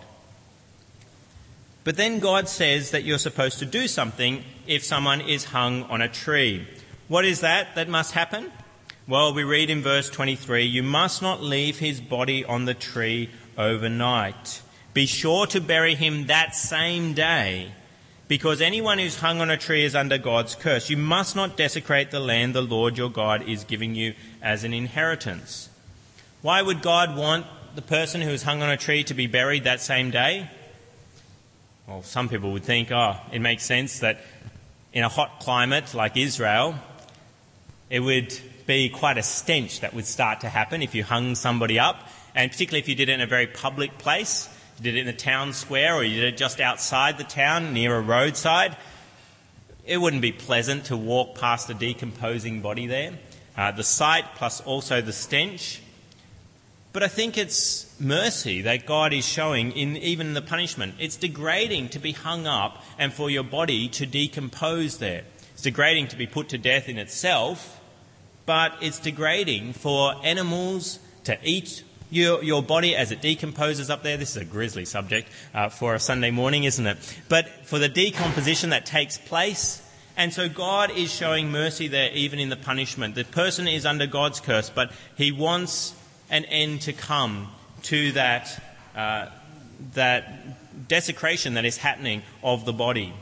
But 1.83 1.97
then 1.97 2.19
God 2.19 2.47
says 2.47 2.91
that 2.91 3.03
you're 3.03 3.17
supposed 3.17 3.59
to 3.59 3.65
do 3.65 3.87
something 3.87 4.43
if 4.67 4.83
someone 4.83 5.21
is 5.21 5.45
hung 5.45 5.83
on 5.85 6.01
a 6.01 6.07
tree. 6.07 6.67
What 7.07 7.25
is 7.25 7.41
that 7.41 7.75
that 7.75 7.89
must 7.89 8.11
happen? 8.11 8.51
Well, 9.05 9.33
we 9.33 9.43
read 9.43 9.69
in 9.69 9.81
verse 9.81 10.09
23 10.09 10.63
You 10.63 10.81
must 10.81 11.21
not 11.21 11.43
leave 11.43 11.79
his 11.79 11.99
body 11.99 12.45
on 12.45 12.63
the 12.63 12.73
tree 12.73 13.29
overnight. 13.57 14.61
Be 14.93 15.07
sure 15.07 15.45
to 15.47 15.59
bury 15.59 15.93
him 15.93 16.27
that 16.27 16.55
same 16.55 17.13
day, 17.13 17.73
because 18.29 18.61
anyone 18.61 18.99
who's 18.99 19.19
hung 19.19 19.41
on 19.41 19.49
a 19.49 19.57
tree 19.57 19.83
is 19.83 19.93
under 19.93 20.17
God's 20.17 20.55
curse. 20.55 20.89
You 20.89 20.95
must 20.95 21.35
not 21.35 21.57
desecrate 21.57 22.11
the 22.11 22.21
land 22.21 22.55
the 22.55 22.61
Lord 22.61 22.97
your 22.97 23.09
God 23.09 23.45
is 23.45 23.65
giving 23.65 23.93
you 23.93 24.13
as 24.41 24.63
an 24.63 24.73
inheritance. 24.73 25.67
Why 26.41 26.61
would 26.61 26.81
God 26.81 27.17
want 27.17 27.45
the 27.75 27.81
person 27.81 28.21
who 28.21 28.29
is 28.29 28.43
hung 28.43 28.61
on 28.61 28.69
a 28.69 28.77
tree 28.77 29.03
to 29.03 29.13
be 29.13 29.27
buried 29.27 29.65
that 29.65 29.81
same 29.81 30.11
day? 30.11 30.49
Well, 31.87 32.03
some 32.03 32.29
people 32.29 32.53
would 32.53 32.63
think, 32.63 32.89
oh, 32.89 33.17
it 33.33 33.39
makes 33.39 33.65
sense 33.65 33.99
that 33.99 34.21
in 34.93 35.03
a 35.03 35.09
hot 35.09 35.41
climate 35.41 35.93
like 35.93 36.15
Israel, 36.15 36.79
it 37.93 37.99
would 37.99 38.35
be 38.65 38.89
quite 38.89 39.19
a 39.19 39.23
stench 39.23 39.81
that 39.81 39.93
would 39.93 40.07
start 40.07 40.41
to 40.41 40.49
happen 40.49 40.81
if 40.81 40.95
you 40.95 41.03
hung 41.03 41.35
somebody 41.35 41.77
up, 41.77 42.09
and 42.33 42.49
particularly 42.49 42.79
if 42.79 42.89
you 42.89 42.95
did 42.95 43.07
it 43.07 43.13
in 43.13 43.21
a 43.21 43.27
very 43.27 43.45
public 43.45 43.99
place. 43.99 44.49
You 44.79 44.85
did 44.85 44.95
it 44.95 45.01
in 45.01 45.05
the 45.05 45.13
town 45.13 45.53
square 45.53 45.93
or 45.93 46.03
you 46.03 46.19
did 46.19 46.33
it 46.33 46.37
just 46.37 46.59
outside 46.59 47.19
the 47.19 47.23
town 47.23 47.71
near 47.71 47.95
a 47.95 48.01
roadside. 48.01 48.75
It 49.85 49.97
wouldn't 49.97 50.23
be 50.23 50.31
pleasant 50.31 50.85
to 50.85 50.97
walk 50.97 51.37
past 51.37 51.69
a 51.69 51.75
decomposing 51.75 52.61
body 52.61 52.87
there. 52.87 53.11
Uh, 53.55 53.69
the 53.69 53.83
sight 53.83 54.25
plus 54.37 54.59
also 54.61 54.99
the 54.99 55.13
stench. 55.13 55.83
But 56.93 57.03
I 57.03 57.07
think 57.07 57.37
it's 57.37 57.93
mercy 57.99 58.63
that 58.63 58.87
God 58.87 59.13
is 59.13 59.23
showing 59.23 59.71
in 59.71 59.97
even 59.97 60.33
the 60.33 60.41
punishment. 60.41 60.95
It's 60.99 61.15
degrading 61.15 61.89
to 61.89 61.99
be 61.99 62.13
hung 62.13 62.47
up 62.47 62.83
and 62.97 63.13
for 63.13 63.29
your 63.29 63.43
body 63.43 63.87
to 63.89 64.07
decompose 64.07 64.97
there. 64.97 65.25
It's 65.53 65.61
degrading 65.61 66.07
to 66.07 66.15
be 66.15 66.25
put 66.25 66.49
to 66.49 66.57
death 66.57 66.89
in 66.89 66.97
itself, 66.97 67.79
but 68.45 68.73
it's 68.81 68.99
degrading 68.99 69.73
for 69.73 70.13
animals 70.23 70.99
to 71.25 71.37
eat 71.43 71.83
your, 72.09 72.43
your 72.43 72.61
body 72.61 72.95
as 72.95 73.11
it 73.11 73.21
decomposes 73.21 73.89
up 73.89 74.03
there. 74.03 74.17
This 74.17 74.35
is 74.35 74.41
a 74.41 74.45
grisly 74.45 74.85
subject 74.85 75.29
uh, 75.53 75.69
for 75.69 75.95
a 75.95 75.99
Sunday 75.99 76.31
morning, 76.31 76.63
isn't 76.63 76.85
it? 76.85 76.97
But 77.27 77.47
for 77.65 77.79
the 77.79 77.89
decomposition 77.89 78.69
that 78.69 78.85
takes 78.85 79.17
place, 79.17 79.81
and 80.15 80.31
so 80.31 80.47
God 80.47 80.91
is 80.91 81.11
showing 81.11 81.51
mercy 81.51 81.87
there 81.87 82.11
even 82.11 82.39
in 82.39 82.49
the 82.49 82.55
punishment. 82.55 83.15
The 83.15 83.23
person 83.23 83.67
is 83.67 83.85
under 83.85 84.05
God's 84.05 84.39
curse, 84.39 84.69
but 84.69 84.91
He 85.17 85.31
wants 85.31 85.95
an 86.29 86.45
end 86.45 86.81
to 86.81 86.93
come 86.93 87.49
to 87.83 88.11
that, 88.11 88.63
uh, 88.95 89.27
that 89.95 90.87
desecration 90.87 91.55
that 91.55 91.65
is 91.65 91.77
happening 91.77 92.21
of 92.43 92.65
the 92.65 92.73
body. 92.73 93.13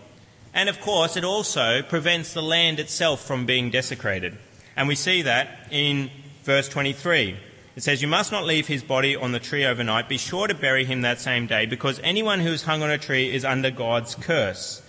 And 0.53 0.67
of 0.67 0.81
course, 0.81 1.15
it 1.15 1.23
also 1.23 1.81
prevents 1.81 2.33
the 2.33 2.41
land 2.41 2.79
itself 2.79 3.23
from 3.23 3.45
being 3.45 3.69
desecrated. 3.69 4.37
And 4.75 4.87
we 4.87 4.95
see 4.95 5.23
that 5.23 5.67
in 5.71 6.09
verse 6.43 6.69
23. 6.69 7.37
It 7.75 7.83
says, 7.83 8.01
You 8.01 8.07
must 8.07 8.31
not 8.31 8.45
leave 8.45 8.67
his 8.67 8.83
body 8.83 9.15
on 9.15 9.31
the 9.31 9.39
tree 9.39 9.65
overnight. 9.65 10.09
Be 10.09 10.17
sure 10.17 10.47
to 10.47 10.53
bury 10.53 10.85
him 10.85 11.01
that 11.01 11.19
same 11.19 11.47
day, 11.47 11.65
because 11.65 11.99
anyone 12.03 12.39
who 12.39 12.51
is 12.51 12.63
hung 12.63 12.83
on 12.83 12.91
a 12.91 12.97
tree 12.97 13.33
is 13.33 13.45
under 13.45 13.71
God's 13.71 14.15
curse. 14.15 14.81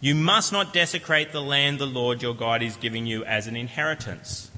You 0.00 0.14
must 0.14 0.52
not 0.52 0.72
desecrate 0.72 1.32
the 1.32 1.40
land 1.40 1.78
the 1.78 1.86
Lord 1.86 2.22
your 2.22 2.34
God 2.34 2.62
is 2.62 2.76
giving 2.76 3.06
you 3.06 3.24
as 3.24 3.46
an 3.46 3.56
inheritance. 3.56 4.50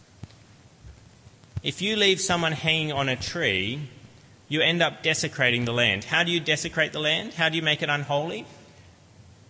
If 1.62 1.82
you 1.82 1.96
leave 1.96 2.20
someone 2.20 2.52
hanging 2.52 2.92
on 2.92 3.08
a 3.08 3.16
tree, 3.16 3.80
you 4.48 4.60
end 4.60 4.82
up 4.82 5.02
desecrating 5.02 5.64
the 5.64 5.72
land. 5.72 6.04
How 6.04 6.22
do 6.22 6.32
you 6.32 6.40
desecrate 6.40 6.92
the 6.92 7.00
land? 7.00 7.34
How 7.34 7.48
do 7.48 7.56
you 7.56 7.62
make 7.62 7.82
it 7.82 7.88
unholy? 7.88 8.46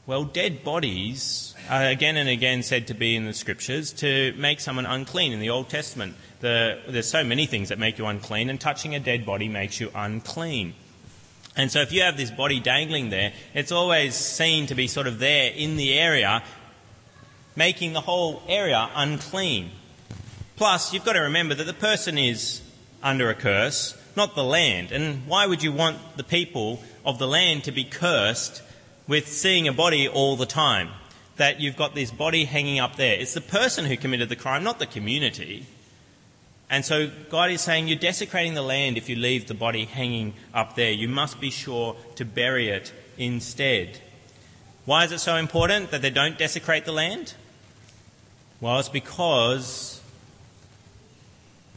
Well, 0.07 0.23
dead 0.23 0.63
bodies 0.63 1.53
are 1.69 1.87
again 1.87 2.17
and 2.17 2.29
again 2.29 2.63
said 2.63 2.87
to 2.87 2.95
be 2.95 3.17
in 3.17 3.25
the 3.25 3.33
scriptures 3.33 3.93
to 3.95 4.33
make 4.37 4.61
someone 4.61 4.87
unclean. 4.87 5.33
In 5.33 5.41
the 5.41 5.51
Old 5.51 5.69
Testament, 5.69 6.15
the, 6.39 6.79
there's 6.87 7.11
so 7.11 7.25
many 7.25 7.47
things 7.47 7.71
that 7.71 7.81
make 7.81 7.99
you 7.99 8.07
unclean, 8.07 8.49
and 8.49 8.61
touching 8.61 8.95
a 8.95 9.01
dead 9.01 9.27
body 9.27 9.49
makes 9.49 9.81
you 9.81 9.91
unclean. 9.97 10.75
And 11.57 11.73
so, 11.73 11.81
if 11.81 11.93
you 11.93 12.03
have 12.03 12.17
this 12.17 12.31
body 12.31 12.61
dangling 12.61 13.11
there, 13.11 13.33
it's 13.53 13.73
always 13.73 14.15
seen 14.15 14.69
to 14.69 14.77
be 14.77 14.87
sort 14.87 15.09
of 15.09 15.19
there 15.19 15.51
in 15.51 15.77
the 15.77 15.99
area, 15.99 16.45
making 17.57 17.93
the 17.93 18.03
whole 18.03 18.45
area 18.47 18.89
unclean. 18.95 19.73
Plus, 20.55 20.95
you've 20.95 21.05
got 21.05 21.15
to 21.15 21.23
remember 21.23 21.57
that 21.57 21.67
the 21.67 21.75
person 21.75 22.17
is 22.17 22.63
under 23.03 23.29
a 23.29 23.35
curse, 23.35 24.01
not 24.15 24.37
the 24.37 24.45
land. 24.45 24.93
And 24.93 25.27
why 25.27 25.47
would 25.47 25.65
you 25.65 25.73
want 25.73 26.17
the 26.17 26.23
people 26.23 26.81
of 27.05 27.19
the 27.19 27.27
land 27.27 27.65
to 27.65 27.73
be 27.73 27.83
cursed 27.83 28.63
with 29.07 29.29
seeing 29.29 29.69
a 29.69 29.73
body 29.73 30.09
all 30.09 30.37
the 30.37 30.47
time. 30.47 30.91
That 31.37 31.61
you've 31.61 31.77
got 31.77 31.95
this 31.95 32.11
body 32.11 32.47
hanging 32.47 32.81
up 32.81 32.97
there. 32.97 33.19
It's 33.19 33.35
the 33.35 33.43
person 33.43 33.85
who 33.85 33.97
committed 33.97 34.31
the 34.31 34.37
crime, 34.37 34.65
not 34.65 34.79
the 34.79 34.87
community. 34.87 35.67
And 36.71 36.85
so 36.85 37.11
God 37.31 37.51
is 37.51 37.61
saying 37.61 37.89
you're 37.89 37.99
desecrating 37.99 38.55
the 38.55 38.63
land 38.63 38.97
if 38.97 39.09
you 39.09 39.17
leave 39.17 39.47
the 39.47 39.55
body 39.55 39.85
hanging 39.85 40.35
up 40.55 40.77
there. 40.77 40.91
You 40.91 41.09
must 41.09 41.41
be 41.41 41.51
sure 41.51 41.95
to 42.17 42.25
bury 42.25 42.71
it 42.71 42.93
instead. 43.19 44.01
Why 44.87 45.05
is 45.05 45.13
it 45.13 45.19
so 45.19 45.37
important 45.37 45.91
that 45.91 46.01
they 46.01 46.11
don't 46.11 46.39
desecrate 46.39 46.85
the 46.85 46.93
land? 46.93 47.35
Well, 48.61 48.79
it's 48.79 48.89
because 48.89 50.01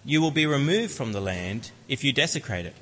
you 0.05 0.21
will 0.21 0.31
be 0.31 0.45
removed 0.45 0.93
from 0.93 1.11
the 1.11 1.21
land 1.21 1.71
if 1.87 2.03
you 2.03 2.13
desecrate 2.13 2.65
it. 2.65 2.75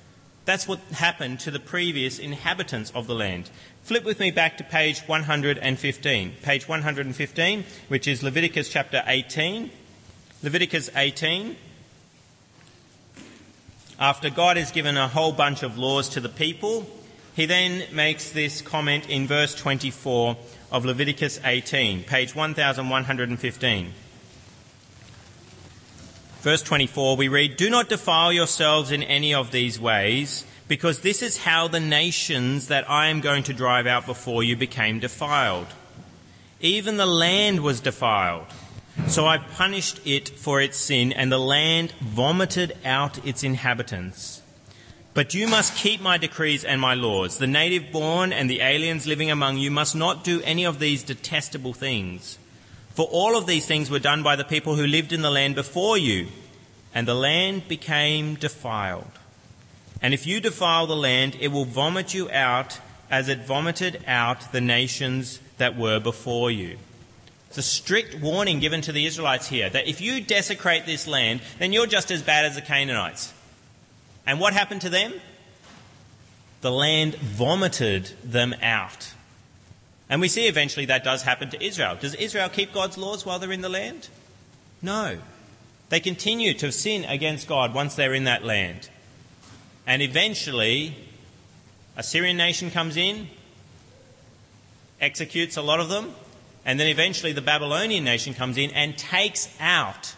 That's 0.48 0.66
what 0.66 0.80
happened 0.94 1.42
to 1.42 1.52
the 1.52 1.60
previous 1.60 2.20
inhabitants 2.20 2.90
of 2.96 3.06
the 3.06 3.14
land. 3.14 3.50
Flip 3.84 4.06
with 4.06 4.18
me 4.22 4.32
back 4.32 4.56
to 4.60 4.64
page 4.64 5.02
115. 5.02 6.32
Page 6.42 6.70
115, 6.70 7.66
which 7.90 8.08
is 8.08 8.24
Leviticus 8.24 8.70
chapter 8.70 9.04
18. 9.06 9.70
Leviticus 10.42 10.90
18. 10.96 11.58
After 14.00 14.30
God 14.30 14.56
has 14.56 14.72
given 14.72 14.96
a 14.96 15.10
whole 15.10 15.34
bunch 15.34 15.64
of 15.64 15.78
laws 15.78 16.08
to 16.10 16.22
the 16.22 16.30
people, 16.30 16.88
he 17.36 17.46
then 17.46 17.84
makes 17.94 18.30
this 18.30 18.62
comment 18.62 19.10
in 19.10 19.28
verse 19.28 19.54
24 19.54 20.38
of 20.72 20.86
Leviticus 20.86 21.42
18, 21.44 22.06
page 22.06 22.34
1115. 22.34 23.94
Verse 26.48 26.62
24, 26.62 27.18
we 27.18 27.28
read, 27.28 27.58
Do 27.58 27.70
not 27.70 27.90
defile 27.90 28.32
yourselves 28.32 28.90
in 28.90 29.04
any 29.04 29.34
of 29.34 29.52
these 29.52 29.82
ways, 29.82 30.46
because 30.70 31.02
this 31.02 31.22
is 31.22 31.40
how 31.40 31.68
the 31.68 31.82
nations 31.82 32.70
that 32.70 32.90
I 32.90 33.08
am 33.08 33.20
going 33.20 33.44
to 33.44 33.54
drive 33.54 33.86
out 33.86 34.06
before 34.06 34.44
you 34.44 34.56
became 34.56 35.02
defiled. 35.02 35.68
Even 36.62 36.96
the 36.96 37.06
land 37.06 37.60
was 37.60 37.82
defiled. 37.82 38.46
So 39.08 39.28
I 39.28 39.40
punished 39.40 40.00
it 40.06 40.30
for 40.30 40.62
its 40.62 40.78
sin, 40.78 41.12
and 41.12 41.30
the 41.30 41.38
land 41.38 41.92
vomited 42.00 42.78
out 42.86 43.28
its 43.28 43.44
inhabitants. 43.44 44.42
But 45.14 45.34
you 45.34 45.50
must 45.50 45.76
keep 45.76 46.00
my 46.00 46.18
decrees 46.18 46.64
and 46.64 46.80
my 46.80 46.94
laws. 46.94 47.40
The 47.40 47.48
native 47.48 47.92
born 47.92 48.32
and 48.32 48.50
the 48.50 48.62
aliens 48.62 49.06
living 49.06 49.30
among 49.30 49.58
you 49.58 49.70
must 49.70 49.98
not 49.98 50.24
do 50.24 50.42
any 50.44 50.66
of 50.66 50.80
these 50.80 51.04
detestable 51.04 51.74
things. 51.74 52.40
For 52.98 53.08
all 53.12 53.38
of 53.38 53.46
these 53.46 53.68
things 53.68 53.92
were 53.92 54.00
done 54.00 54.24
by 54.24 54.36
the 54.36 54.44
people 54.44 54.74
who 54.74 54.88
lived 54.88 55.14
in 55.14 55.22
the 55.22 55.30
land 55.30 55.54
before 55.54 56.00
you, 56.00 56.30
and 56.96 57.08
the 57.08 57.14
land 57.14 57.68
became 57.68 58.34
defiled. 58.34 59.12
And 60.02 60.16
if 60.16 60.26
you 60.26 60.40
defile 60.40 60.88
the 60.88 60.96
land, 60.96 61.38
it 61.40 61.50
will 61.50 61.66
vomit 61.66 62.16
you 62.16 62.28
out 62.32 62.80
as 63.12 63.30
it 63.30 63.46
vomited 63.46 64.04
out 64.08 64.52
the 64.52 64.62
nations 64.62 65.40
that 65.60 65.78
were 65.78 66.00
before 66.00 66.50
you. 66.50 66.80
It's 67.50 67.60
a 67.60 67.62
strict 67.62 68.20
warning 68.20 68.60
given 68.60 68.82
to 68.82 68.92
the 68.92 69.06
Israelites 69.06 69.48
here 69.48 69.70
that 69.70 69.88
if 69.88 70.02
you 70.02 70.20
desecrate 70.20 70.88
this 70.88 71.06
land, 71.06 71.42
then 71.60 71.74
you're 71.74 71.86
just 71.86 72.10
as 72.10 72.24
bad 72.24 72.46
as 72.46 72.56
the 72.56 72.64
Canaanites. 72.64 73.32
And 74.26 74.40
what 74.40 74.54
happened 74.54 74.82
to 74.82 74.90
them? 74.90 75.14
The 76.62 76.72
land 76.72 77.14
vomited 77.14 78.10
them 78.24 78.56
out. 78.60 79.14
And 80.10 80.22
we 80.22 80.28
see 80.28 80.48
eventually 80.48 80.86
that 80.86 81.04
does 81.04 81.24
happen 81.24 81.50
to 81.50 81.64
Israel. 81.64 81.98
Does 82.00 82.16
Israel 82.16 82.50
keep 82.50 82.74
God's 82.74 82.98
laws 82.98 83.26
while 83.26 83.40
they're 83.40 83.52
in 83.52 83.62
the 83.62 83.70
land? 83.70 84.10
No. 84.82 85.18
They 85.90 86.00
continue 86.00 86.54
to 86.56 86.72
sin 86.72 87.04
against 87.06 87.48
God 87.48 87.74
once 87.74 87.96
they're 87.96 88.14
in 88.14 88.26
that 88.26 88.44
land. 88.44 88.90
And 89.86 90.02
eventually, 90.02 90.96
Assyrian 91.96 92.38
nation 92.38 92.72
comes 92.72 92.98
in, 92.98 93.28
executes 95.00 95.58
a 95.58 95.62
lot 95.62 95.80
of 95.80 95.90
them, 95.90 96.14
and 96.66 96.80
then 96.80 96.88
eventually 96.88 97.32
the 97.32 97.42
Babylonian 97.42 98.04
nation 98.04 98.34
comes 98.34 98.58
in 98.58 98.72
and 98.72 98.98
takes 98.98 99.50
out 99.60 100.16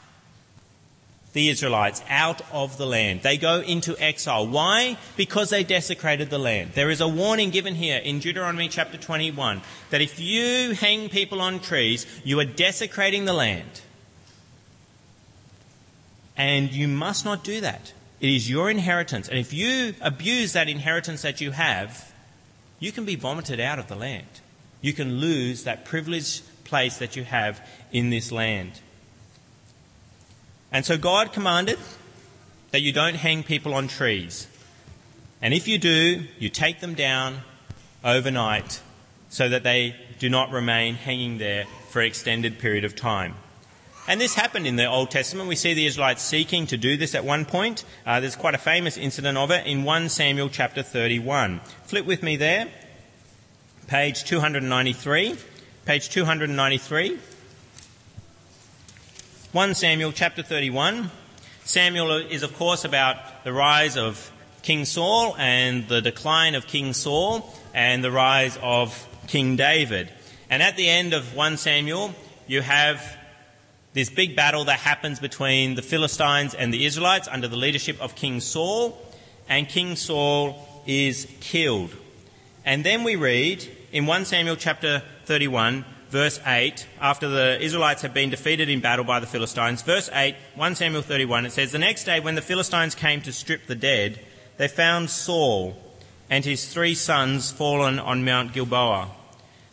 the 1.33 1.50
Israelites 1.50 2.01
out 2.09 2.41
of 2.51 2.77
the 2.77 2.86
land. 2.86 3.21
They 3.21 3.38
go 3.38 3.62
into 3.62 3.95
exile. 3.98 4.48
Why? 4.48 4.98
Because 5.15 5.51
they 5.51 5.63
desecrated 5.63 6.29
the 6.29 6.39
land. 6.39 6.71
There 6.74 6.89
is 6.89 7.01
a 7.01 7.07
warning 7.07 7.51
given 7.51 7.75
here 7.75 8.00
in 8.00 8.19
Deuteronomy 8.19 8.67
chapter 8.67 8.98
21 8.98 9.62
that 9.91 10.01
if 10.01 10.19
you 10.19 10.74
hang 10.74 11.09
people 11.09 11.41
on 11.41 11.59
trees, 11.59 12.05
you 12.24 12.39
are 12.39 12.45
desecrating 12.45 13.25
the 13.25 13.33
land. 13.33 13.81
And 16.36 16.71
you 16.71 16.88
must 16.88 17.25
not 17.25 17.43
do 17.43 17.62
that. 17.62 17.93
It 18.19 18.29
is 18.29 18.50
your 18.50 18.69
inheritance. 18.69 19.27
And 19.27 19.38
if 19.38 19.53
you 19.53 19.93
abuse 20.01 20.53
that 20.53 20.67
inheritance 20.67 21.21
that 21.21 21.41
you 21.41 21.51
have, 21.51 22.13
you 22.79 22.91
can 22.91 23.05
be 23.05 23.15
vomited 23.15 23.59
out 23.59 23.77
of 23.77 23.88
the 23.88 23.95
land. 23.95 24.27
You 24.81 24.93
can 24.93 25.19
lose 25.19 25.65
that 25.65 25.86
privileged 25.86 26.43
place 26.63 26.98
that 26.98 27.15
you 27.15 27.24
have 27.24 27.65
in 27.91 28.09
this 28.09 28.31
land. 28.31 28.79
And 30.71 30.85
so 30.85 30.97
God 30.97 31.33
commanded 31.33 31.79
that 32.71 32.81
you 32.81 32.91
don't 32.91 33.15
hang 33.15 33.43
people 33.43 33.73
on 33.73 33.88
trees. 33.88 34.47
And 35.41 35.53
if 35.53 35.67
you 35.67 35.77
do, 35.77 36.25
you 36.38 36.49
take 36.49 36.79
them 36.79 36.93
down 36.93 37.41
overnight 38.03 38.81
so 39.29 39.49
that 39.49 39.63
they 39.63 39.95
do 40.19 40.29
not 40.29 40.51
remain 40.51 40.95
hanging 40.95 41.38
there 41.38 41.65
for 41.89 42.01
an 42.01 42.07
extended 42.07 42.59
period 42.59 42.83
of 42.83 42.95
time. 42.95 43.35
And 44.07 44.19
this 44.19 44.33
happened 44.33 44.65
in 44.65 44.75
the 44.75 44.85
Old 44.85 45.11
Testament. 45.11 45.47
We 45.47 45.55
see 45.55 45.73
the 45.73 45.85
Israelites 45.85 46.23
seeking 46.23 46.65
to 46.67 46.77
do 46.77 46.97
this 46.97 47.13
at 47.13 47.23
one 47.23 47.45
point. 47.45 47.83
Uh, 48.05 48.19
there's 48.19 48.35
quite 48.35 48.55
a 48.55 48.59
famous 48.59 48.97
incident 48.97 49.38
of 49.38 49.51
it 49.51 49.67
in 49.67 49.83
1 49.83 50.09
Samuel 50.09 50.49
chapter 50.49 50.81
31. 50.81 51.59
Flip 51.83 52.05
with 52.05 52.23
me 52.23 52.35
there, 52.35 52.67
page 53.88 54.23
293. 54.23 55.35
Page 55.85 56.09
293. 56.09 57.19
1 59.51 59.74
Samuel 59.74 60.12
chapter 60.12 60.44
31. 60.44 61.10
Samuel 61.63 62.12
is, 62.18 62.44
of 62.44 62.53
course, 62.53 62.86
about 62.86 63.44
the 63.44 63.51
rise 63.51 63.98
of 63.98 64.32
King 64.62 64.86
Saul 64.86 65.36
and 65.39 65.88
the 65.88 66.01
decline 66.01 66.53
of 66.53 66.68
King 66.68 66.94
Saul 66.94 67.51
and 67.74 68.03
the 68.03 68.12
rise 68.12 68.60
of 68.62 69.08
King 69.25 69.56
David. 69.56 70.13
And 70.51 70.62
at 70.62 70.77
the 70.77 70.88
end 70.88 71.15
of 71.15 71.34
1 71.34 71.58
Samuel, 71.58 72.13
you 72.46 72.62
have 72.62 73.18
this 73.94 74.12
big 74.12 74.36
battle 74.36 74.65
that 74.65 74.82
happens 74.82 75.20
between 75.20 75.74
the 75.74 75.82
Philistines 75.82 76.53
and 76.53 76.72
the 76.72 76.86
Israelites 76.86 77.27
under 77.27 77.48
the 77.48 77.58
leadership 77.58 78.00
of 78.00 78.13
King 78.13 78.41
Saul, 78.41 79.01
and 79.50 79.68
King 79.68 79.96
Saul 79.96 80.84
is 80.86 81.25
killed. 81.39 81.96
And 82.65 82.84
then 82.84 83.03
we 83.03 83.15
read 83.15 83.68
in 83.91 84.06
1 84.06 84.25
Samuel 84.25 84.58
chapter 84.58 85.01
31, 85.25 85.86
verse 86.10 86.39
8, 86.46 86.88
after 87.00 87.28
the 87.28 87.62
Israelites 87.62 88.01
had 88.01 88.13
been 88.13 88.30
defeated 88.30 88.70
in 88.70 88.80
battle 88.80 89.06
by 89.06 89.20
the 89.20 89.28
Philistines, 89.28 89.82
verse 89.82 90.10
8, 90.12 90.36
1 90.56 90.75
Samuel 90.75 91.01
31, 91.01 91.46
it 91.46 91.51
says, 91.51 91.72
The 91.72 91.80
next 91.80 92.04
day, 92.04 92.20
when 92.20 92.36
the 92.36 92.42
Philistines 92.42 92.96
came 92.96 93.22
to 93.22 93.32
strip 93.32 93.68
the 93.68 93.75
dead, 93.75 94.20
they 94.58 94.68
found 94.68 95.10
Saul 95.10 95.78
and 96.30 96.44
his 96.46 96.68
three 96.68 96.96
sons 96.96 97.51
fallen 97.51 98.00
on 98.00 98.25
Mount 98.25 98.54
Gilboa. 98.54 99.10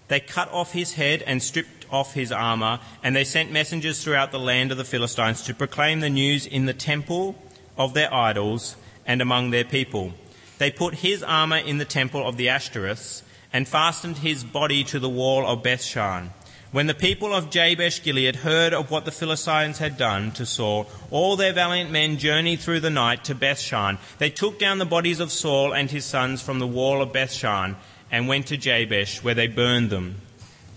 They 0.09 0.21
cut 0.21 0.51
off 0.53 0.73
his 0.73 0.95
head 0.95 1.23
and 1.23 1.43
stripped 1.43 1.87
off 1.91 2.15
his 2.15 2.33
armour, 2.33 2.81
and 3.03 3.15
they 3.15 3.25
sent 3.25 3.51
messengers 3.51 4.03
throughout 4.03 4.31
the 4.31 4.39
land 4.39 4.71
of 4.71 4.79
the 4.79 4.85
Philistines 4.85 5.43
to 5.43 5.55
proclaim 5.55 6.01
the 6.01 6.11
news 6.11 6.47
in 6.47 6.67
the 6.67 6.75
temple 6.75 7.37
of 7.77 7.95
their 7.95 8.13
idols 8.13 8.77
and 9.07 9.21
among 9.21 9.51
their 9.51 9.65
people. 9.65 10.13
They 10.59 10.71
put 10.71 10.95
his 10.95 11.23
armour 11.23 11.59
in 11.59 11.79
the 11.79 11.85
temple 11.85 12.27
of 12.27 12.37
the 12.37 12.47
Ashtoreths 12.47 13.23
and 13.57 13.67
fastened 13.67 14.19
his 14.19 14.45
body 14.45 14.85
to 14.85 14.99
the 14.99 15.09
wall 15.09 15.47
of 15.47 15.63
Bethshan. 15.63 16.29
When 16.73 16.89
the 16.89 16.93
people 16.93 17.33
of 17.33 17.49
Jabesh 17.49 18.03
Gilead 18.03 18.37
heard 18.37 18.75
of 18.75 18.91
what 18.91 19.07
the 19.07 19.11
Philistines 19.11 19.79
had 19.79 19.97
done 19.97 20.31
to 20.33 20.45
Saul, 20.45 20.87
all 21.11 21.37
their 21.37 21.55
valiant 21.55 21.91
men 21.91 22.19
journeyed 22.19 22.61
through 22.61 22.81
the 22.81 22.91
night 22.91 23.25
to 23.25 23.35
Bethshan. 23.35 23.97
They 24.19 24.29
took 24.29 24.59
down 24.59 24.77
the 24.77 24.85
bodies 24.85 25.21
of 25.21 25.33
Saul 25.33 25.73
and 25.73 25.91
his 25.91 26.05
sons 26.05 26.43
from 26.43 26.59
the 26.59 26.67
wall 26.67 27.01
of 27.01 27.15
Bethshan 27.15 27.77
and 28.13 28.29
went 28.29 28.49
to 28.49 28.59
Jabesh, 28.59 29.25
where 29.25 29.33
they 29.33 29.47
burned 29.47 29.89
them. 29.89 30.17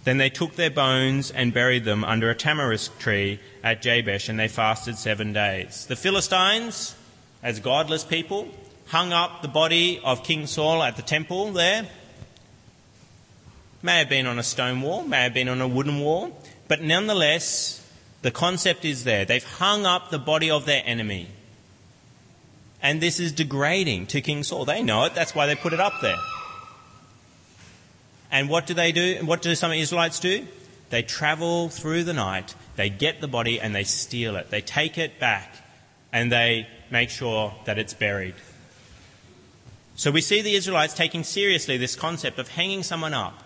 Then 0.05 0.17
they 0.17 0.29
took 0.29 0.55
their 0.55 0.71
bones 0.71 1.31
and 1.31 1.53
buried 1.53 1.83
them 1.83 2.05
under 2.05 2.29
a 2.29 2.35
tamarisk 2.35 2.97
tree 2.97 3.41
at 3.61 3.81
Jabesh, 3.81 4.29
and 4.29 4.39
they 4.39 4.47
fasted 4.47 4.97
seven 4.97 5.33
days. 5.33 5.85
The 5.85 5.97
Philistines, 5.97 6.95
as 7.43 7.59
godless 7.59 8.05
people, 8.05 8.47
hung 8.87 9.11
up 9.11 9.41
the 9.41 9.49
body 9.49 9.99
of 10.01 10.23
King 10.23 10.47
Saul 10.47 10.81
at 10.81 10.95
the 10.95 11.01
temple 11.01 11.51
there 11.51 11.85
May 13.81 13.99
have 13.99 14.09
been 14.09 14.27
on 14.27 14.37
a 14.37 14.43
stone 14.43 14.81
wall, 14.81 15.03
may 15.03 15.23
have 15.23 15.33
been 15.33 15.47
on 15.47 15.61
a 15.61 15.67
wooden 15.67 15.99
wall, 15.99 16.37
but 16.67 16.81
nonetheless, 16.81 17.85
the 18.21 18.31
concept 18.31 18.83
is 18.83 19.05
there. 19.05 19.23
They've 19.23 19.43
hung 19.43 19.85
up 19.85 20.09
the 20.09 20.19
body 20.19 20.51
of 20.51 20.65
their 20.65 20.83
enemy. 20.85 21.27
And 22.81 23.01
this 23.01 23.19
is 23.19 23.31
degrading 23.31 24.07
to 24.07 24.21
King 24.21 24.43
Saul. 24.43 24.65
They 24.65 24.83
know 24.83 25.05
it, 25.05 25.15
that's 25.15 25.33
why 25.33 25.45
they 25.45 25.55
put 25.55 25.73
it 25.73 25.79
up 25.79 25.93
there. 26.01 26.17
And 28.31 28.49
what 28.49 28.67
do 28.67 28.73
they 28.73 28.91
do? 28.91 29.19
What 29.23 29.41
do 29.41 29.55
some 29.55 29.71
Israelites 29.71 30.19
do? 30.19 30.45
They 30.89 31.01
travel 31.01 31.69
through 31.69 32.03
the 32.03 32.13
night, 32.13 32.55
they 32.75 32.89
get 32.89 33.21
the 33.21 33.27
body 33.27 33.59
and 33.59 33.75
they 33.75 33.83
steal 33.83 34.35
it. 34.35 34.49
They 34.49 34.61
take 34.61 34.97
it 34.97 35.19
back 35.19 35.55
and 36.11 36.31
they 36.31 36.67
make 36.89 37.09
sure 37.09 37.53
that 37.65 37.77
it's 37.77 37.93
buried. 37.93 38.35
So 39.95 40.11
we 40.11 40.21
see 40.21 40.41
the 40.41 40.55
Israelites 40.55 40.93
taking 40.93 41.23
seriously 41.23 41.77
this 41.77 41.95
concept 41.95 42.39
of 42.39 42.49
hanging 42.49 42.83
someone 42.83 43.13
up 43.13 43.43